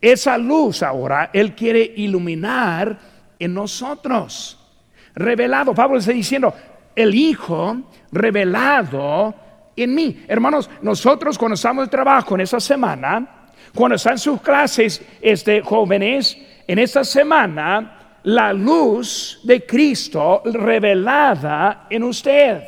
Esa 0.00 0.36
luz 0.36 0.82
ahora 0.82 1.30
Él 1.32 1.54
quiere 1.54 1.92
iluminar 1.96 2.98
en 3.38 3.54
nosotros. 3.54 4.58
Revelado, 5.14 5.72
Pablo 5.72 5.98
está 5.98 6.10
diciendo, 6.10 6.52
el 6.96 7.14
Hijo 7.14 7.76
revelado 8.10 9.32
en 9.76 9.94
mí. 9.94 10.24
Hermanos, 10.26 10.68
nosotros 10.82 11.38
cuando 11.38 11.54
estamos 11.54 11.84
de 11.84 11.90
trabajo 11.90 12.34
en 12.34 12.40
esa 12.40 12.58
semana, 12.58 13.52
cuando 13.72 13.94
están 13.94 14.18
sus 14.18 14.40
clases, 14.42 15.00
este, 15.20 15.62
jóvenes, 15.62 16.36
en 16.66 16.80
esta 16.80 17.04
semana, 17.04 18.01
la 18.24 18.52
luz 18.52 19.40
de 19.42 19.64
Cristo 19.66 20.42
revelada 20.44 21.86
en 21.90 22.04
usted. 22.04 22.62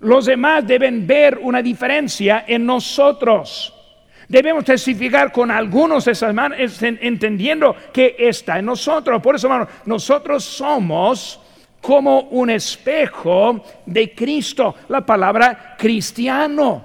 Los 0.00 0.26
demás 0.26 0.66
deben 0.66 1.06
ver 1.06 1.38
una 1.40 1.62
diferencia 1.62 2.44
en 2.46 2.66
nosotros. 2.66 3.72
Debemos 4.28 4.64
testificar 4.64 5.30
con 5.30 5.50
algunos 5.50 6.06
esas 6.08 6.32
manos, 6.34 6.58
entendiendo 6.82 7.76
que 7.92 8.16
está 8.18 8.58
en 8.58 8.66
nosotros. 8.66 9.22
Por 9.22 9.36
eso, 9.36 9.46
hermano, 9.46 9.68
nosotros 9.84 10.42
somos 10.42 11.38
como 11.80 12.20
un 12.20 12.50
espejo 12.50 13.62
de 13.84 14.14
Cristo. 14.14 14.74
La 14.88 15.04
palabra 15.04 15.76
cristiano. 15.78 16.84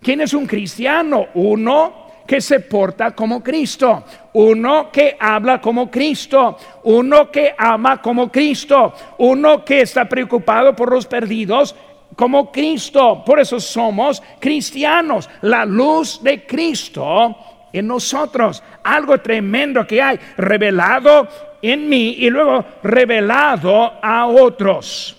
¿Quién 0.00 0.20
es 0.20 0.32
un 0.32 0.46
cristiano? 0.46 1.26
Uno 1.34 2.07
que 2.28 2.42
se 2.42 2.60
porta 2.60 3.12
como 3.12 3.42
Cristo, 3.42 4.04
uno 4.34 4.92
que 4.92 5.16
habla 5.18 5.62
como 5.62 5.90
Cristo, 5.90 6.58
uno 6.84 7.30
que 7.32 7.54
ama 7.56 8.02
como 8.02 8.30
Cristo, 8.30 8.92
uno 9.16 9.64
que 9.64 9.80
está 9.80 10.06
preocupado 10.06 10.76
por 10.76 10.92
los 10.92 11.06
perdidos 11.06 11.74
como 12.14 12.52
Cristo. 12.52 13.24
Por 13.24 13.40
eso 13.40 13.58
somos 13.58 14.22
cristianos, 14.38 15.26
la 15.40 15.64
luz 15.64 16.22
de 16.22 16.44
Cristo 16.44 17.34
en 17.72 17.86
nosotros. 17.86 18.62
Algo 18.84 19.18
tremendo 19.22 19.86
que 19.86 20.02
hay 20.02 20.20
revelado 20.36 21.26
en 21.62 21.88
mí 21.88 22.16
y 22.18 22.28
luego 22.28 22.62
revelado 22.82 23.94
a 24.02 24.26
otros. 24.26 25.16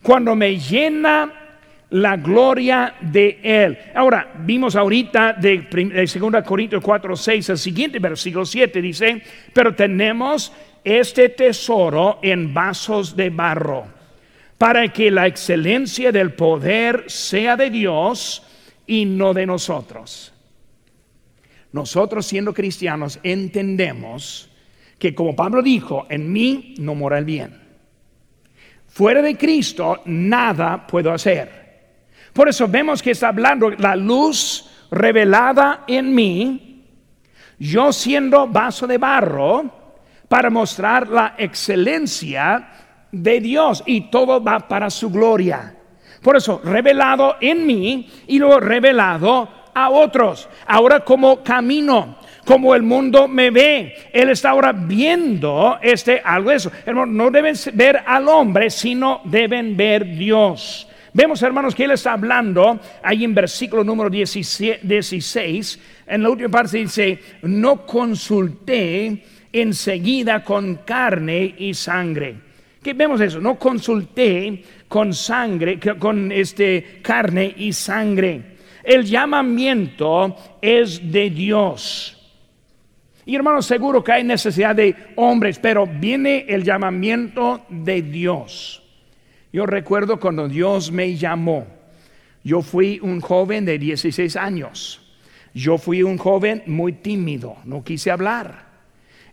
Cuando 0.00 0.36
me 0.36 0.56
llena 0.56 1.41
la 1.92 2.16
gloria 2.16 2.94
de 3.00 3.38
Él. 3.42 3.78
Ahora, 3.94 4.32
vimos 4.40 4.76
ahorita 4.76 5.34
de, 5.34 5.68
2 5.68 6.44
Corintios 6.44 6.82
4, 6.82 7.16
6, 7.16 7.48
el 7.50 7.58
siguiente 7.58 7.98
versículo 7.98 8.46
7 8.46 8.80
dice, 8.80 9.22
pero 9.52 9.74
tenemos 9.74 10.52
este 10.82 11.28
tesoro 11.28 12.18
en 12.22 12.52
vasos 12.52 13.14
de 13.14 13.30
barro, 13.30 13.84
para 14.56 14.88
que 14.88 15.10
la 15.10 15.26
excelencia 15.26 16.10
del 16.12 16.32
poder 16.32 17.04
sea 17.08 17.56
de 17.56 17.68
Dios 17.68 18.46
y 18.86 19.04
no 19.04 19.34
de 19.34 19.46
nosotros. 19.46 20.32
Nosotros 21.72 22.26
siendo 22.26 22.54
cristianos 22.54 23.18
entendemos 23.22 24.48
que 24.98 25.14
como 25.14 25.36
Pablo 25.36 25.62
dijo, 25.62 26.06
en 26.08 26.32
mí 26.32 26.74
no 26.78 26.94
mora 26.94 27.18
el 27.18 27.24
bien. 27.24 27.60
Fuera 28.86 29.20
de 29.20 29.36
Cristo 29.36 30.00
nada 30.06 30.86
puedo 30.86 31.12
hacer. 31.12 31.61
Por 32.32 32.48
eso 32.48 32.66
vemos 32.68 33.02
que 33.02 33.10
está 33.10 33.28
hablando 33.28 33.70
la 33.70 33.94
luz 33.94 34.70
revelada 34.90 35.84
en 35.86 36.14
mí, 36.14 36.84
yo 37.58 37.92
siendo 37.92 38.46
vaso 38.48 38.86
de 38.86 38.98
barro, 38.98 39.82
para 40.28 40.48
mostrar 40.48 41.08
la 41.08 41.34
excelencia 41.36 42.68
de 43.10 43.40
Dios 43.40 43.82
y 43.84 44.10
todo 44.10 44.42
va 44.42 44.60
para 44.60 44.88
su 44.88 45.10
gloria. 45.10 45.76
Por 46.22 46.36
eso, 46.36 46.60
revelado 46.64 47.36
en 47.40 47.66
mí 47.66 48.08
y 48.26 48.38
luego 48.38 48.60
revelado 48.60 49.48
a 49.74 49.90
otros. 49.90 50.48
Ahora 50.66 51.00
como 51.00 51.42
camino, 51.42 52.16
como 52.44 52.74
el 52.74 52.82
mundo 52.82 53.28
me 53.28 53.50
ve. 53.50 53.94
Él 54.12 54.30
está 54.30 54.50
ahora 54.50 54.72
viendo 54.72 55.78
este 55.82 56.20
algo 56.24 56.50
de 56.50 56.56
eso. 56.56 56.72
Hermano, 56.86 57.12
no 57.12 57.30
deben 57.30 57.54
ver 57.74 58.02
al 58.06 58.28
hombre, 58.28 58.70
sino 58.70 59.20
deben 59.24 59.76
ver 59.76 60.06
Dios. 60.06 60.88
Vemos, 61.14 61.42
hermanos, 61.42 61.74
que 61.74 61.84
él 61.84 61.90
está 61.90 62.14
hablando 62.14 62.80
ahí 63.02 63.24
en 63.24 63.34
versículo 63.34 63.84
número 63.84 64.08
16, 64.08 65.80
en 66.06 66.22
la 66.22 66.30
última 66.30 66.48
parte 66.48 66.78
dice, 66.78 67.18
no 67.42 67.84
consulté 67.84 69.22
enseguida 69.52 70.42
con 70.42 70.76
carne 70.76 71.54
y 71.58 71.74
sangre. 71.74 72.36
¿Qué 72.82 72.94
vemos 72.94 73.20
eso? 73.20 73.40
No 73.40 73.58
consulté 73.58 74.64
con 74.88 75.12
sangre, 75.12 75.78
con 75.98 76.32
este 76.32 77.00
carne 77.02 77.54
y 77.58 77.74
sangre. 77.74 78.52
El 78.82 79.04
llamamiento 79.04 80.34
es 80.60 81.12
de 81.12 81.28
Dios. 81.30 82.18
Y 83.24 83.36
hermanos, 83.36 83.66
seguro 83.66 84.02
que 84.02 84.12
hay 84.12 84.24
necesidad 84.24 84.74
de 84.74 84.96
hombres, 85.16 85.58
pero 85.58 85.86
viene 85.86 86.46
el 86.48 86.64
llamamiento 86.64 87.64
de 87.68 88.02
Dios. 88.02 88.81
Yo 89.52 89.66
recuerdo 89.66 90.18
cuando 90.18 90.48
Dios 90.48 90.90
me 90.90 91.16
llamó. 91.16 91.66
Yo 92.42 92.62
fui 92.62 92.98
un 93.02 93.20
joven 93.20 93.64
de 93.64 93.78
16 93.78 94.36
años. 94.36 95.02
Yo 95.54 95.76
fui 95.76 96.02
un 96.02 96.16
joven 96.16 96.62
muy 96.66 96.94
tímido, 96.94 97.56
no 97.64 97.84
quise 97.84 98.10
hablar. 98.10 98.72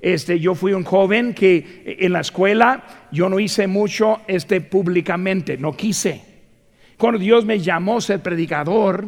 Este, 0.01 0.39
yo 0.39 0.55
fui 0.55 0.73
un 0.73 0.83
joven 0.83 1.33
que 1.33 1.97
en 1.99 2.13
la 2.13 2.21
escuela 2.21 3.07
yo 3.11 3.29
no 3.29 3.39
hice 3.39 3.67
mucho 3.67 4.21
este 4.27 4.61
públicamente, 4.61 5.57
no 5.57 5.75
quise. 5.75 6.21
Cuando 6.97 7.19
Dios 7.19 7.45
me 7.45 7.59
llamó 7.59 7.97
a 7.97 8.01
ser 8.01 8.21
predicador, 8.21 9.07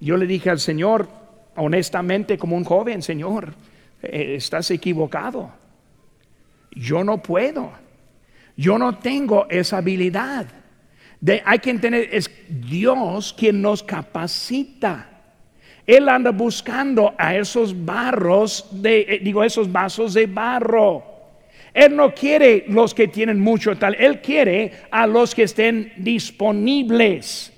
yo 0.00 0.16
le 0.16 0.26
dije 0.26 0.48
al 0.50 0.60
Señor, 0.60 1.08
honestamente 1.56 2.38
como 2.38 2.56
un 2.56 2.64
joven, 2.64 3.02
Señor, 3.02 3.54
eh, 4.02 4.34
estás 4.36 4.70
equivocado. 4.70 5.50
Yo 6.70 7.04
no 7.04 7.22
puedo. 7.22 7.83
Yo 8.56 8.78
no 8.78 8.98
tengo 8.98 9.46
esa 9.48 9.78
habilidad. 9.78 10.46
Hay 11.44 11.58
que 11.58 11.70
entender, 11.70 12.08
es 12.12 12.30
Dios 12.48 13.34
quien 13.36 13.62
nos 13.62 13.82
capacita. 13.82 15.08
Él 15.86 16.08
anda 16.08 16.30
buscando 16.30 17.14
a 17.18 17.36
esos 17.36 17.84
barros, 17.84 18.68
de, 18.70 19.00
eh, 19.00 19.20
digo, 19.22 19.44
esos 19.44 19.70
vasos 19.70 20.14
de 20.14 20.26
barro. 20.26 21.02
Él 21.74 21.96
no 21.96 22.14
quiere 22.14 22.64
los 22.68 22.94
que 22.94 23.08
tienen 23.08 23.40
mucho 23.40 23.76
tal, 23.76 23.96
Él 23.96 24.20
quiere 24.20 24.72
a 24.90 25.06
los 25.06 25.34
que 25.34 25.42
estén 25.42 25.92
disponibles. 25.96 27.52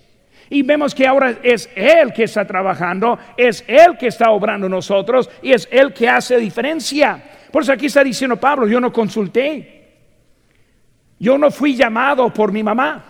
Y 0.48 0.62
vemos 0.62 0.94
que 0.94 1.06
ahora 1.06 1.38
es 1.42 1.68
Él 1.74 2.12
que 2.12 2.24
está 2.24 2.46
trabajando, 2.46 3.18
es 3.36 3.64
Él 3.66 3.98
que 3.98 4.06
está 4.06 4.30
obrando 4.30 4.68
nosotros 4.68 5.28
y 5.42 5.52
es 5.52 5.68
Él 5.70 5.92
que 5.92 6.08
hace 6.08 6.38
diferencia. 6.38 7.22
Por 7.50 7.62
eso 7.62 7.72
aquí 7.72 7.86
está 7.86 8.02
diciendo 8.02 8.36
Pablo, 8.36 8.66
yo 8.66 8.80
no 8.80 8.92
consulté, 8.92 9.75
yo 11.18 11.38
no 11.38 11.50
fui 11.50 11.74
llamado 11.74 12.32
por 12.32 12.52
mi 12.52 12.62
mamá, 12.62 13.04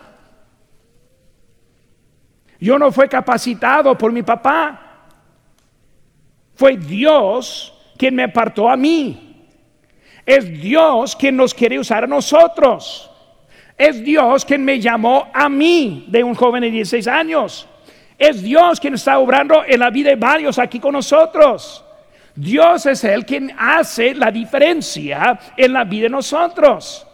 yo 2.59 2.79
no 2.79 2.90
fui 2.90 3.09
capacitado 3.09 3.97
por 3.97 4.12
mi 4.12 4.23
papá, 4.23 4.87
fue 6.55 6.77
Dios 6.77 7.73
quien 7.97 8.14
me 8.14 8.25
apartó 8.25 8.69
a 8.69 8.77
mí. 8.77 9.23
Es 10.25 10.61
Dios 10.61 11.14
quien 11.14 11.37
nos 11.37 11.55
quiere 11.55 11.79
usar 11.79 12.05
a 12.05 12.07
nosotros. 12.09 13.09
Es 13.79 14.03
Dios 14.03 14.45
quien 14.45 14.64
me 14.64 14.81
llamó 14.81 15.29
a 15.33 15.49
mí 15.49 16.07
de 16.09 16.25
un 16.25 16.35
joven 16.35 16.62
de 16.62 16.71
16 16.71 17.07
años. 17.07 17.69
Es 18.19 18.42
Dios 18.42 18.81
quien 18.81 18.95
está 18.95 19.19
obrando 19.19 19.62
en 19.64 19.79
la 19.79 19.90
vida 19.90 20.11
de 20.11 20.16
varios 20.16 20.59
aquí 20.59 20.81
con 20.81 20.92
nosotros. 20.92 21.85
Dios 22.35 22.87
es 22.87 23.05
el 23.05 23.25
quien 23.25 23.55
hace 23.57 24.14
la 24.14 24.31
diferencia 24.31 25.38
en 25.57 25.73
la 25.73 25.85
vida 25.85 26.05
de 26.05 26.11
nosotros. 26.11 27.06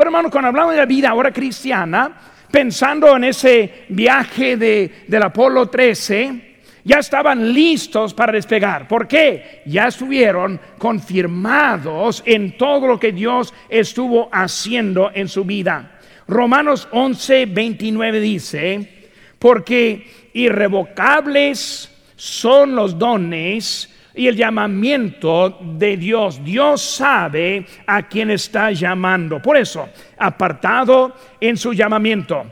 Pero 0.00 0.08
hermano, 0.08 0.30
cuando 0.30 0.48
hablamos 0.48 0.72
de 0.72 0.78
la 0.78 0.86
vida 0.86 1.10
ahora 1.10 1.30
cristiana, 1.30 2.10
pensando 2.50 3.14
en 3.18 3.24
ese 3.24 3.84
viaje 3.90 4.56
de, 4.56 5.04
del 5.06 5.22
Apolo 5.22 5.66
13, 5.68 6.54
ya 6.84 7.00
estaban 7.00 7.52
listos 7.52 8.14
para 8.14 8.32
despegar. 8.32 8.88
¿Por 8.88 9.06
qué? 9.06 9.60
Ya 9.66 9.88
estuvieron 9.88 10.58
confirmados 10.78 12.22
en 12.24 12.56
todo 12.56 12.86
lo 12.86 12.98
que 12.98 13.12
Dios 13.12 13.52
estuvo 13.68 14.30
haciendo 14.32 15.10
en 15.12 15.28
su 15.28 15.44
vida. 15.44 15.98
Romanos 16.26 16.88
11, 16.92 17.44
29 17.44 18.20
dice, 18.20 19.10
porque 19.38 20.30
irrevocables 20.32 21.94
son 22.16 22.74
los 22.74 22.98
dones 22.98 23.94
y 24.14 24.26
el 24.26 24.36
llamamiento 24.36 25.58
de 25.60 25.96
Dios. 25.96 26.42
Dios 26.44 26.82
sabe 26.82 27.66
a 27.86 28.08
quién 28.08 28.30
está 28.30 28.72
llamando. 28.72 29.40
Por 29.40 29.56
eso, 29.56 29.88
apartado 30.18 31.14
en 31.40 31.56
su 31.56 31.72
llamamiento 31.72 32.46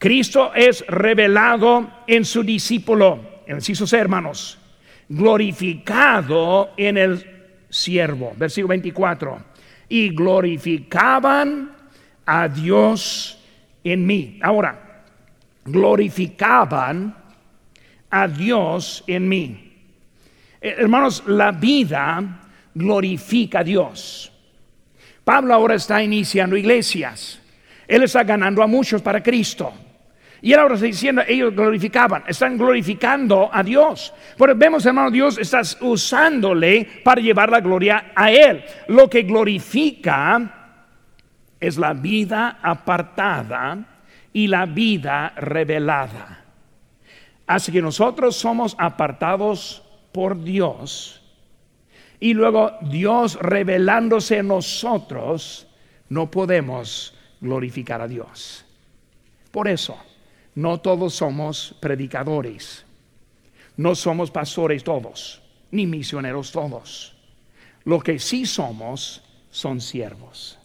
Cristo 0.00 0.52
es 0.54 0.82
revelado 0.88 1.90
en 2.06 2.24
su 2.24 2.42
discípulo, 2.42 3.42
en 3.46 3.60
C, 3.60 3.98
hermanos, 3.98 4.58
glorificado 5.10 6.70
en 6.74 6.96
el 6.96 7.26
siervo. 7.68 8.32
Versículo 8.34 8.68
24. 8.68 9.42
Y 9.90 10.08
glorificaban 10.08 11.72
a 12.24 12.48
Dios 12.48 13.44
en 13.84 14.06
mí. 14.06 14.38
Ahora, 14.42 15.04
glorificaban 15.66 17.14
a 18.08 18.26
Dios 18.26 19.04
en 19.06 19.28
mí. 19.28 19.69
Eh, 20.60 20.74
hermanos, 20.78 21.22
la 21.26 21.52
vida 21.52 22.40
glorifica 22.74 23.60
a 23.60 23.64
Dios. 23.64 24.32
Pablo 25.24 25.54
ahora 25.54 25.74
está 25.74 26.02
iniciando 26.02 26.56
iglesias. 26.56 27.40
Él 27.86 28.02
está 28.04 28.24
ganando 28.24 28.62
a 28.62 28.66
muchos 28.66 29.02
para 29.02 29.22
Cristo. 29.22 29.72
Y 30.42 30.52
él 30.52 30.58
ahora 30.60 30.74
está 30.74 30.86
diciendo, 30.86 31.22
ellos 31.26 31.54
glorificaban, 31.54 32.24
están 32.26 32.56
glorificando 32.56 33.50
a 33.52 33.62
Dios. 33.62 34.14
Pero 34.38 34.54
vemos, 34.56 34.86
hermano, 34.86 35.10
Dios 35.10 35.36
está 35.38 35.60
usándole 35.80 36.88
para 37.04 37.20
llevar 37.20 37.50
la 37.50 37.60
gloria 37.60 38.12
a 38.14 38.30
Él. 38.30 38.64
Lo 38.88 39.10
que 39.10 39.22
glorifica 39.22 40.78
es 41.58 41.76
la 41.76 41.92
vida 41.92 42.58
apartada 42.62 43.78
y 44.32 44.46
la 44.46 44.64
vida 44.64 45.34
revelada. 45.36 46.44
Así 47.46 47.70
que 47.70 47.82
nosotros 47.82 48.36
somos 48.36 48.74
apartados 48.78 49.82
por 50.12 50.42
Dios. 50.42 51.22
Y 52.18 52.34
luego 52.34 52.72
Dios 52.82 53.38
revelándose 53.40 54.38
en 54.38 54.48
nosotros, 54.48 55.66
no 56.08 56.30
podemos 56.30 57.14
glorificar 57.40 58.02
a 58.02 58.08
Dios. 58.08 58.64
Por 59.50 59.68
eso 59.68 59.96
no 60.54 60.80
todos 60.80 61.14
somos 61.14 61.74
predicadores, 61.80 62.84
no 63.76 63.94
somos 63.94 64.30
pastores 64.30 64.84
todos, 64.84 65.40
ni 65.70 65.86
misioneros 65.86 66.52
todos. 66.52 67.16
Lo 67.84 68.00
que 68.00 68.18
sí 68.18 68.44
somos 68.44 69.22
son 69.50 69.80
siervos. 69.80 70.58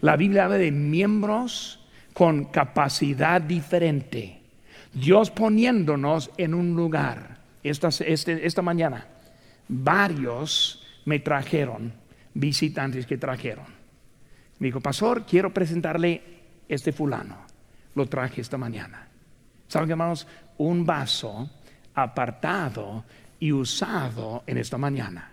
La 0.00 0.16
Biblia 0.16 0.44
habla 0.44 0.58
de 0.58 0.70
miembros 0.70 1.80
con 2.12 2.46
capacidad 2.46 3.40
diferente. 3.40 4.40
Dios 4.92 5.30
poniéndonos 5.30 6.30
en 6.38 6.54
un 6.54 6.74
lugar. 6.74 7.35
Esta, 7.70 7.88
este, 7.88 8.46
esta 8.46 8.62
mañana, 8.62 9.06
varios 9.68 10.84
me 11.04 11.18
trajeron, 11.20 11.92
visitantes 12.34 13.06
que 13.06 13.18
trajeron. 13.18 13.66
Me 14.58 14.68
dijo, 14.68 14.80
pastor, 14.80 15.24
quiero 15.26 15.52
presentarle 15.52 16.22
este 16.68 16.92
fulano. 16.92 17.38
Lo 17.94 18.06
traje 18.06 18.40
esta 18.40 18.58
mañana. 18.58 19.08
¿Saben, 19.68 19.90
hermanos? 19.90 20.26
Un 20.58 20.84
vaso 20.84 21.50
apartado 21.94 23.04
y 23.40 23.52
usado 23.52 24.44
en 24.46 24.58
esta 24.58 24.78
mañana. 24.78 25.32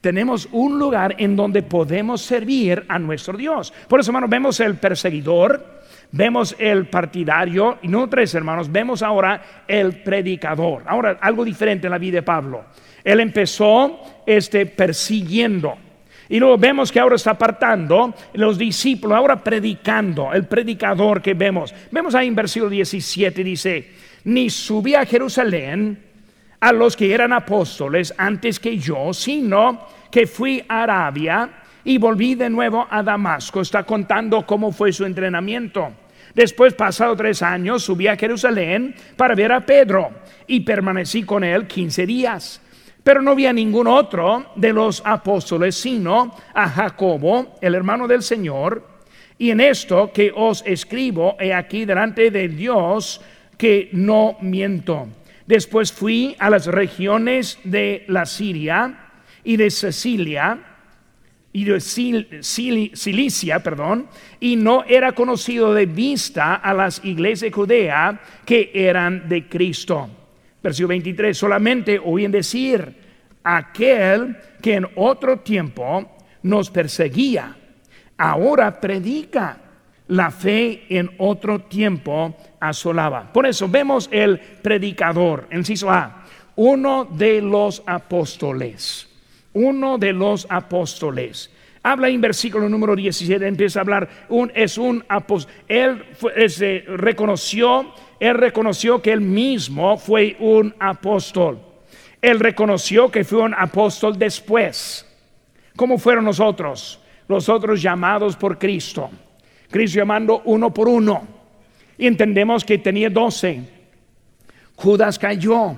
Tenemos 0.00 0.48
un 0.52 0.78
lugar 0.78 1.16
en 1.18 1.36
donde 1.36 1.62
podemos 1.62 2.22
servir 2.22 2.84
a 2.88 2.98
nuestro 2.98 3.36
Dios. 3.36 3.72
Por 3.88 4.00
eso, 4.00 4.10
hermanos, 4.10 4.30
vemos 4.30 4.60
el 4.60 4.76
perseguidor, 4.76 5.73
vemos 6.12 6.54
el 6.58 6.86
partidario 6.86 7.78
y 7.82 7.88
no 7.88 8.08
tres 8.08 8.34
hermanos, 8.34 8.70
vemos 8.70 9.02
ahora 9.02 9.64
el 9.66 10.02
predicador. 10.02 10.82
Ahora, 10.86 11.18
algo 11.20 11.44
diferente 11.44 11.86
en 11.86 11.92
la 11.92 11.98
vida 11.98 12.16
de 12.16 12.22
Pablo. 12.22 12.64
Él 13.02 13.20
empezó 13.20 14.00
este, 14.26 14.66
persiguiendo. 14.66 15.76
Y 16.28 16.38
luego 16.38 16.56
vemos 16.56 16.90
que 16.90 17.00
ahora 17.00 17.16
está 17.16 17.32
apartando 17.32 18.14
los 18.32 18.56
discípulos, 18.56 19.16
ahora 19.16 19.42
predicando, 19.42 20.32
el 20.32 20.46
predicador 20.46 21.20
que 21.20 21.34
vemos. 21.34 21.74
Vemos 21.90 22.14
ahí 22.14 22.28
en 22.28 22.34
versículo 22.34 22.70
17, 22.70 23.44
dice, 23.44 23.90
ni 24.24 24.48
subí 24.48 24.94
a 24.94 25.04
Jerusalén 25.04 26.02
a 26.60 26.72
los 26.72 26.96
que 26.96 27.12
eran 27.12 27.32
apóstoles 27.34 28.14
antes 28.16 28.58
que 28.58 28.78
yo, 28.78 29.12
sino 29.12 29.86
que 30.10 30.26
fui 30.26 30.64
a 30.66 30.84
Arabia 30.84 31.50
y 31.84 31.98
volví 31.98 32.34
de 32.34 32.50
nuevo 32.50 32.86
a 32.90 33.02
Damasco. 33.02 33.60
Está 33.60 33.84
contando 33.84 34.46
cómo 34.46 34.72
fue 34.72 34.92
su 34.92 35.04
entrenamiento. 35.04 35.92
Después, 36.34 36.74
pasado 36.74 37.14
tres 37.14 37.42
años, 37.42 37.84
subí 37.84 38.08
a 38.08 38.16
Jerusalén 38.16 38.94
para 39.16 39.34
ver 39.34 39.52
a 39.52 39.60
Pedro 39.60 40.10
y 40.46 40.60
permanecí 40.60 41.22
con 41.22 41.44
él 41.44 41.66
quince 41.66 42.06
días. 42.06 42.60
Pero 43.04 43.20
no 43.20 43.32
había 43.32 43.52
ningún 43.52 43.86
otro 43.86 44.46
de 44.56 44.72
los 44.72 45.02
apóstoles, 45.04 45.76
sino 45.76 46.34
a 46.54 46.68
Jacobo, 46.68 47.56
el 47.60 47.74
hermano 47.74 48.08
del 48.08 48.22
Señor. 48.22 48.82
Y 49.36 49.50
en 49.50 49.60
esto 49.60 50.10
que 50.12 50.32
os 50.34 50.64
escribo, 50.66 51.36
he 51.38 51.52
aquí 51.52 51.84
delante 51.84 52.30
de 52.30 52.48
Dios 52.48 53.20
que 53.58 53.90
no 53.92 54.36
miento. 54.40 55.06
Después 55.46 55.92
fui 55.92 56.34
a 56.38 56.48
las 56.48 56.66
regiones 56.66 57.58
de 57.62 58.04
la 58.08 58.24
Siria 58.24 59.10
y 59.44 59.56
de 59.56 59.70
Sicilia 59.70 60.73
y 61.54 61.62
de 61.62 61.80
Cilicia, 61.80 63.62
perdón, 63.62 64.08
y 64.40 64.56
no 64.56 64.82
era 64.88 65.12
conocido 65.12 65.72
de 65.72 65.86
vista 65.86 66.56
a 66.56 66.74
las 66.74 67.02
iglesias 67.04 67.52
de 67.52 67.52
Judea 67.52 68.20
que 68.44 68.72
eran 68.74 69.28
de 69.28 69.48
Cristo. 69.48 70.10
Versículo 70.60 70.88
23, 70.88 71.38
solamente 71.38 72.00
oían 72.04 72.32
decir, 72.32 72.96
aquel 73.44 74.36
que 74.60 74.74
en 74.74 74.88
otro 74.96 75.38
tiempo 75.38 76.16
nos 76.42 76.70
perseguía, 76.70 77.56
ahora 78.18 78.80
predica 78.80 79.60
la 80.08 80.32
fe 80.32 80.86
en 80.88 81.08
otro 81.18 81.60
tiempo 81.60 82.36
asolaba. 82.58 83.32
Por 83.32 83.46
eso 83.46 83.68
vemos 83.68 84.08
el 84.10 84.40
predicador, 84.40 85.46
inciso 85.52 85.88
A, 85.88 86.24
uno 86.56 87.04
de 87.04 87.40
los 87.40 87.80
apóstoles, 87.86 89.08
uno 89.54 89.98
de 89.98 90.12
los 90.12 90.46
apóstoles. 90.50 91.50
Habla 91.82 92.08
en 92.08 92.20
versículo 92.20 92.68
número 92.68 92.96
17, 92.96 93.46
empieza 93.46 93.80
a 93.80 93.82
hablar, 93.82 94.08
un, 94.28 94.50
es 94.54 94.78
un 94.78 95.04
apóstol. 95.08 95.52
Él 95.68 96.04
reconoció, 96.96 97.92
él 98.18 98.34
reconoció 98.36 99.02
que 99.02 99.12
él 99.12 99.20
mismo 99.20 99.98
fue 99.98 100.36
un 100.40 100.74
apóstol. 100.78 101.60
Él 102.22 102.40
reconoció 102.40 103.10
que 103.10 103.22
fue 103.22 103.42
un 103.42 103.52
apóstol 103.52 104.18
después. 104.18 105.06
¿Cómo 105.76 105.98
fueron 105.98 106.24
nosotros? 106.24 107.00
Los 107.28 107.50
otros 107.50 107.82
llamados 107.82 108.34
por 108.36 108.58
Cristo. 108.58 109.10
Cristo 109.70 109.98
llamando 109.98 110.40
uno 110.46 110.72
por 110.72 110.88
uno. 110.88 111.26
Y 111.98 112.06
entendemos 112.06 112.64
que 112.64 112.78
tenía 112.78 113.10
doce. 113.10 113.60
Judas 114.74 115.18
cayó, 115.18 115.76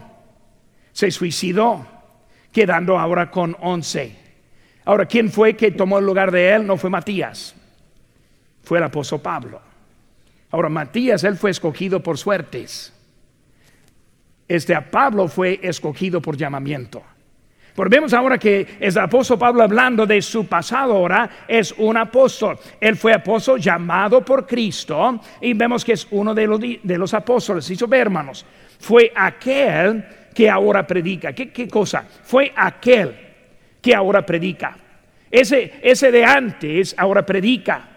se 0.93 1.11
suicidó, 1.11 1.85
quedando 2.57 2.99
ahora 2.99 3.31
con 3.31 3.55
once. 3.61 4.17
Ahora, 4.87 5.05
¿quién 5.05 5.31
fue 5.31 5.55
que 5.55 5.73
tomó 5.73 5.99
el 5.99 6.07
lugar 6.07 6.31
de 6.31 6.55
él? 6.55 6.67
No 6.67 6.79
fue 6.79 6.89
Matías, 6.89 7.55
fue 8.63 8.79
el 8.79 8.85
apóstol 8.85 9.21
Pablo. 9.21 9.61
Ahora, 10.51 10.71
Matías, 10.71 11.23
él 11.25 11.37
fue 11.37 11.51
escogido 11.51 12.03
por 12.03 12.17
suertes. 12.17 12.95
Este 14.49 14.75
a 14.75 14.91
Pablo 14.91 15.29
fue 15.29 15.61
escogido 15.63 16.23
por 16.23 16.35
llamamiento. 16.35 17.03
Pero 17.75 17.91
vemos 17.91 18.15
ahora 18.15 18.39
que 18.39 18.79
el 18.81 18.97
apóstol 18.97 19.39
Pablo 19.39 19.63
hablando 19.63 20.07
de 20.07 20.23
su 20.23 20.47
pasado 20.47 20.95
ahora 20.95 21.29
es 21.47 21.73
un 21.77 21.99
apóstol. 21.99 22.59
Él 22.81 22.97
fue 22.97 23.13
apóstol 23.13 23.61
llamado 23.61 24.25
por 24.25 24.47
Cristo 24.47 25.21
y 25.43 25.53
vemos 25.53 25.85
que 25.85 25.93
es 25.93 26.07
uno 26.11 26.35
de 26.35 26.47
los, 26.47 26.59
de 26.59 26.97
los 26.97 27.13
apóstoles. 27.13 27.69
Hizo 27.69 27.87
hermanos. 27.93 28.47
Fue 28.79 29.13
aquel 29.15 30.07
que 30.37 30.51
ahora 30.51 30.87
predica. 30.87 31.33
¿Qué, 31.33 31.49
¿Qué 31.49 31.67
cosa? 31.67 32.07
Fue 32.23 32.53
aquel 32.55 33.17
que 33.81 33.95
ahora 33.95 34.27
predica. 34.27 34.77
Ese, 35.31 35.77
ese 35.83 36.11
de 36.13 36.27
antes 36.27 36.95
ahora 36.99 37.25
predica. 37.25 37.89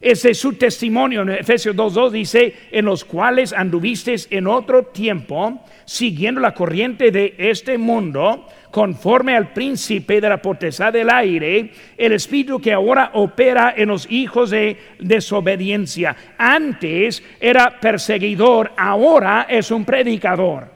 Ese 0.00 0.30
es 0.30 0.38
su 0.38 0.54
testimonio 0.54 1.22
en 1.22 1.30
Efesios 1.30 1.76
2.2 1.76 2.10
dice, 2.10 2.54
en 2.72 2.86
los 2.86 3.04
cuales 3.04 3.52
anduviste 3.52 4.14
en 4.30 4.46
otro 4.46 4.84
tiempo, 4.84 5.62
siguiendo 5.84 6.40
la 6.40 6.54
corriente 6.54 7.10
de 7.10 7.34
este 7.36 7.76
mundo, 7.76 8.48
conforme 8.70 9.36
al 9.36 9.52
príncipe 9.52 10.22
de 10.22 10.28
la 10.28 10.40
potestad 10.40 10.92
del 10.92 11.10
aire, 11.10 11.70
el 11.98 12.12
espíritu 12.12 12.60
que 12.60 12.72
ahora 12.72 13.10
opera 13.12 13.74
en 13.76 13.88
los 13.88 14.10
hijos 14.10 14.50
de 14.50 14.78
desobediencia. 15.00 16.16
Antes 16.38 17.22
era 17.40 17.78
perseguidor, 17.78 18.72
ahora 18.74 19.46
es 19.50 19.70
un 19.70 19.84
predicador. 19.84 20.73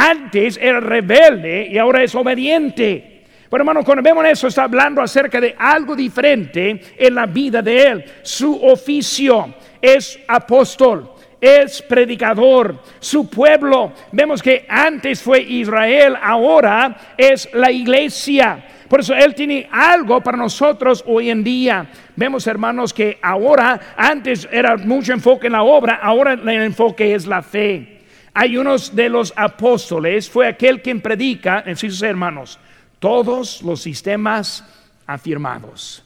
Antes 0.00 0.56
era 0.62 0.78
rebelde 0.78 1.66
y 1.68 1.76
ahora 1.76 2.04
es 2.04 2.14
obediente. 2.14 3.24
Pero 3.50 3.62
hermano, 3.62 3.82
cuando 3.82 4.00
vemos 4.00 4.24
eso, 4.26 4.46
está 4.46 4.62
hablando 4.62 5.02
acerca 5.02 5.40
de 5.40 5.56
algo 5.58 5.96
diferente 5.96 6.80
en 6.96 7.14
la 7.16 7.26
vida 7.26 7.62
de 7.62 7.82
él. 7.82 8.04
Su 8.22 8.64
oficio 8.64 9.56
es 9.82 10.20
apóstol, 10.28 11.10
es 11.40 11.82
predicador. 11.82 12.80
Su 13.00 13.28
pueblo, 13.28 13.92
vemos 14.12 14.40
que 14.40 14.64
antes 14.68 15.20
fue 15.20 15.40
Israel, 15.40 16.14
ahora 16.22 16.96
es 17.16 17.52
la 17.52 17.72
iglesia. 17.72 18.64
Por 18.88 19.00
eso 19.00 19.16
Él 19.16 19.34
tiene 19.34 19.68
algo 19.72 20.20
para 20.20 20.38
nosotros 20.38 21.02
hoy 21.08 21.28
en 21.28 21.42
día. 21.42 21.88
Vemos, 22.14 22.46
hermanos, 22.46 22.94
que 22.94 23.18
ahora, 23.20 23.80
antes 23.96 24.48
era 24.52 24.76
mucho 24.76 25.12
enfoque 25.12 25.48
en 25.48 25.54
la 25.54 25.64
obra, 25.64 25.98
ahora 26.00 26.34
el 26.34 26.48
enfoque 26.48 27.16
es 27.16 27.26
la 27.26 27.42
fe. 27.42 27.97
Hay 28.40 28.56
unos 28.56 28.94
de 28.94 29.08
los 29.08 29.32
apóstoles, 29.34 30.30
fue 30.30 30.46
aquel 30.46 30.80
quien 30.80 31.00
predica, 31.00 31.64
en 31.66 31.76
sus 31.76 32.00
hermanos, 32.02 32.60
todos 33.00 33.64
los 33.64 33.82
sistemas 33.82 34.64
afirmados. 35.08 36.04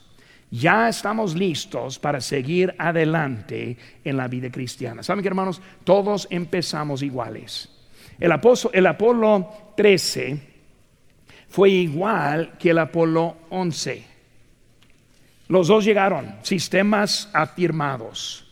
Ya 0.50 0.88
estamos 0.88 1.34
listos 1.34 1.98
para 1.98 2.22
seguir 2.22 2.74
adelante 2.78 3.76
en 4.02 4.16
la 4.16 4.28
vida 4.28 4.50
cristiana. 4.50 5.02
¿Saben 5.02 5.20
qué, 5.20 5.28
hermanos? 5.28 5.60
Todos 5.84 6.26
empezamos 6.30 7.02
iguales. 7.02 7.68
El, 8.18 8.32
el 8.72 8.86
Apolo 8.86 9.74
13 9.76 10.40
fue 11.50 11.68
igual 11.68 12.54
que 12.58 12.70
el 12.70 12.78
Apolo 12.78 13.36
11. 13.50 14.06
Los 15.48 15.68
dos 15.68 15.84
llegaron, 15.84 16.36
sistemas 16.40 17.28
afirmados, 17.34 18.50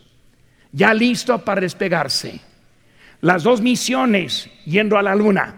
ya 0.71 0.93
listos 0.93 1.41
para 1.41 1.61
despegarse. 1.61 2.50
Las 3.21 3.43
dos 3.43 3.61
misiones 3.61 4.49
yendo 4.65 4.97
a 4.97 5.03
la 5.03 5.15
luna. 5.15 5.55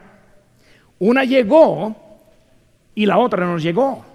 Una 0.99 1.23
llegó 1.23 1.95
y 2.93 3.05
la 3.05 3.17
otra 3.17 3.45
no 3.45 3.57
llegó. 3.57 4.05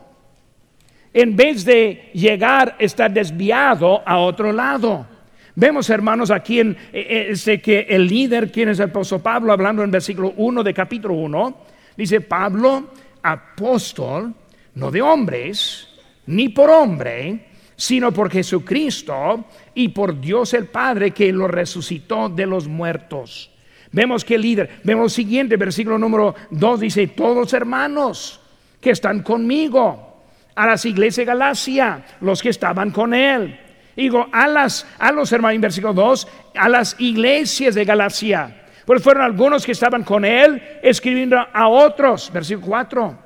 En 1.13 1.35
vez 1.35 1.65
de 1.65 2.11
llegar, 2.13 2.77
está 2.79 3.09
desviado 3.09 4.03
a 4.07 4.19
otro 4.19 4.53
lado. 4.53 5.07
Vemos, 5.55 5.91
hermanos, 5.91 6.31
aquí 6.31 6.61
en 6.61 6.77
eh, 6.93 7.07
eh, 7.09 7.27
este, 7.31 7.61
que 7.61 7.81
el 7.89 8.07
líder, 8.07 8.53
quien 8.53 8.69
es 8.69 8.79
el 8.79 8.91
apóstol 8.91 9.21
Pablo, 9.21 9.53
hablando 9.53 9.83
en 9.83 9.91
versículo 9.91 10.35
1 10.37 10.63
de 10.63 10.73
capítulo 10.73 11.15
1, 11.15 11.57
dice, 11.97 12.21
Pablo, 12.21 12.93
apóstol, 13.23 14.33
no 14.75 14.91
de 14.91 15.03
hombres, 15.03 15.89
ni 16.27 16.51
por 16.51 16.71
hombre, 16.71 17.48
sino 17.79 18.11
por 18.11 18.29
Jesucristo 18.29 19.45
y 19.73 19.89
por 19.91 20.21
Dios 20.21 20.53
el 20.53 20.67
Padre 20.67 21.13
que 21.13 21.33
lo 21.33 21.47
resucitó 21.47 22.29
de 22.29 22.45
los 22.45 22.67
muertos. 22.67 23.53
Vemos 23.93 24.25
que 24.25 24.35
el 24.35 24.43
líder, 24.43 24.81
vemos 24.83 25.13
el 25.13 25.25
siguiente, 25.25 25.57
versículo 25.57 25.97
número 25.97 26.35
2 26.51 26.81
dice, 26.81 27.07
todos 27.07 27.53
hermanos 27.53 28.41
que 28.81 28.91
están 28.91 29.23
conmigo, 29.23 30.09
a 30.57 30.67
las 30.67 30.85
iglesias 30.85 31.19
de 31.19 31.25
Galacia, 31.25 32.05
los 32.21 32.43
que 32.43 32.49
estaban 32.49 32.91
con 32.91 33.15
él. 33.15 33.57
Digo, 33.95 34.27
a, 34.33 34.49
las, 34.49 34.85
a 34.99 35.13
los 35.13 35.31
hermanos, 35.31 35.55
en 35.55 35.61
versículo 35.61 35.95
2, 35.95 36.29
a 36.57 36.69
las 36.69 36.97
iglesias 36.99 37.77
de 37.77 37.85
Galacia. 37.85 38.63
Pues 38.85 39.01
fueron 39.01 39.23
algunos 39.23 39.65
que 39.65 39.71
estaban 39.71 40.03
con 40.03 40.25
él 40.25 40.61
escribiendo 40.83 41.39
a 41.39 41.69
otros, 41.69 42.33
versículo 42.33 42.67
4, 42.67 43.19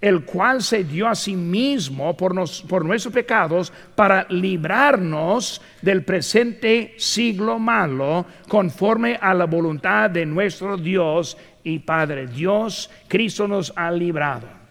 el 0.00 0.24
cual 0.24 0.62
se 0.62 0.84
dio 0.84 1.08
a 1.08 1.14
sí 1.14 1.34
mismo 1.34 2.16
por, 2.16 2.34
por 2.68 2.84
nuestros 2.84 3.14
pecados 3.14 3.72
para 3.94 4.26
librarnos 4.28 5.62
del 5.80 6.04
presente 6.04 6.94
siglo 6.98 7.58
malo, 7.58 8.26
conforme 8.48 9.18
a 9.20 9.32
la 9.32 9.46
voluntad 9.46 10.10
de 10.10 10.26
nuestro 10.26 10.76
Dios 10.76 11.36
y 11.62 11.78
Padre. 11.78 12.26
Dios, 12.26 12.90
Cristo 13.08 13.48
nos 13.48 13.72
ha 13.76 13.90
librado 13.90 14.64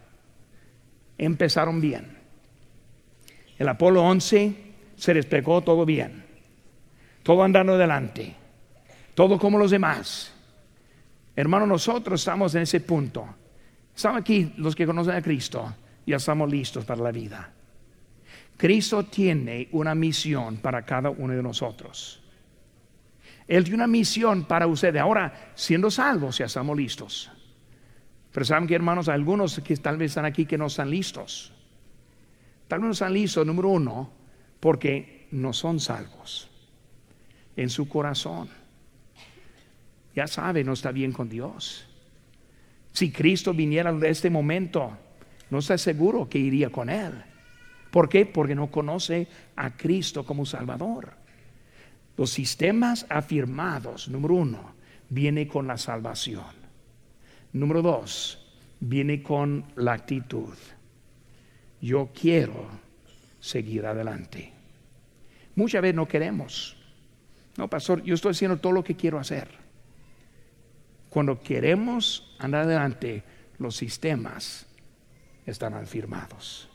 empezaron 1.18 1.80
bien. 1.80 2.18
El 3.58 3.68
Apolo 3.70 4.04
11 4.04 4.56
se 4.96 5.14
despegó 5.14 5.62
todo 5.62 5.86
bien, 5.86 6.26
todo 7.24 7.44
andando 7.44 7.74
adelante, 7.74 8.36
todo 9.14 9.38
como 9.38 9.58
los 9.58 9.72
demás. 9.72 10.34
Hermano, 11.36 11.66
nosotros 11.66 12.22
estamos 12.22 12.54
en 12.56 12.64
ese 12.64 12.80
punto. 12.80 13.28
Estamos 13.96 14.22
aquí, 14.22 14.54
los 14.58 14.76
que 14.76 14.86
conocen 14.86 15.16
a 15.16 15.22
Cristo, 15.22 15.74
ya 16.06 16.18
estamos 16.18 16.50
listos 16.50 16.84
para 16.86 17.02
la 17.02 17.12
vida. 17.12 17.54
Cristo 18.58 19.06
tiene 19.06 19.70
una 19.72 19.96
misión 19.96 20.58
para 20.58 20.84
cada 20.84 21.10
uno 21.10 21.34
de 21.34 21.44
nosotros. 21.44 22.22
Él 23.48 23.64
tiene 23.64 23.76
una 23.76 23.88
misión 23.88 24.46
para 24.46 24.68
ustedes. 24.68 25.02
Ahora, 25.02 25.52
siendo 25.56 25.92
salvos, 25.92 26.38
ya 26.38 26.46
estamos 26.46 26.78
listos. 26.78 27.32
Pero 28.32 28.46
saben 28.46 28.68
que 28.68 28.76
hermanos, 28.76 29.10
algunos 29.10 29.60
que 29.60 29.76
tal 29.78 29.98
vez 29.98 30.12
están 30.12 30.26
aquí 30.26 30.46
que 30.46 30.58
no 30.58 30.68
están 30.68 30.90
listos. 30.90 31.54
Tal 32.68 32.80
vez 32.80 32.86
no 32.86 32.92
están 32.94 33.14
listos, 33.14 33.46
número 33.46 33.70
uno, 33.70 34.12
porque 34.60 35.28
no 35.32 35.54
son 35.54 35.80
salvos 35.80 36.50
en 37.56 37.70
su 37.70 37.88
corazón. 37.88 38.50
Ya 40.16 40.28
sabe, 40.28 40.64
no 40.64 40.74
está 40.74 40.92
bien 40.92 41.12
con 41.12 41.30
Dios. 41.30 41.88
Si 42.94 43.12
Cristo 43.12 43.54
viniera 43.54 43.90
en 43.90 44.04
este 44.06 44.30
momento, 44.30 44.98
no 45.50 45.60
está 45.60 45.78
seguro 45.78 46.30
que 46.30 46.38
iría 46.38 46.70
con 46.70 46.90
Él. 46.90 47.12
¿Por 47.92 48.08
qué? 48.08 48.26
Porque 48.26 48.56
no 48.56 48.72
conoce 48.72 49.28
a 49.56 49.76
Cristo 49.76 50.26
como 50.26 50.46
Salvador. 50.46 51.14
Los 52.16 52.30
sistemas 52.30 53.06
afirmados, 53.10 54.08
número 54.08 54.36
uno, 54.36 54.76
viene 55.10 55.48
con 55.48 55.68
la 55.68 55.78
salvación. 55.78 56.64
Número 57.52 57.82
dos, 57.82 58.40
viene 58.80 59.24
con 59.24 59.66
la 59.76 59.94
actitud. 59.94 60.54
Yo 61.82 62.12
quiero 62.14 62.68
seguir 63.40 63.86
adelante. 63.86 64.54
Muchas 65.56 65.82
veces 65.82 65.96
no 65.96 66.08
queremos. 66.08 66.78
No, 67.58 67.68
pastor, 67.70 68.04
yo 68.04 68.16
estoy 68.16 68.32
haciendo 68.32 68.58
todo 68.58 68.74
lo 68.74 68.84
que 68.84 68.96
quiero 68.96 69.20
hacer. 69.20 69.63
Cuando 71.14 71.40
queremos 71.40 72.36
andar 72.40 72.64
adelante, 72.64 73.22
los 73.60 73.76
sistemas 73.76 74.66
están 75.46 75.76
afirmados. 75.76 76.73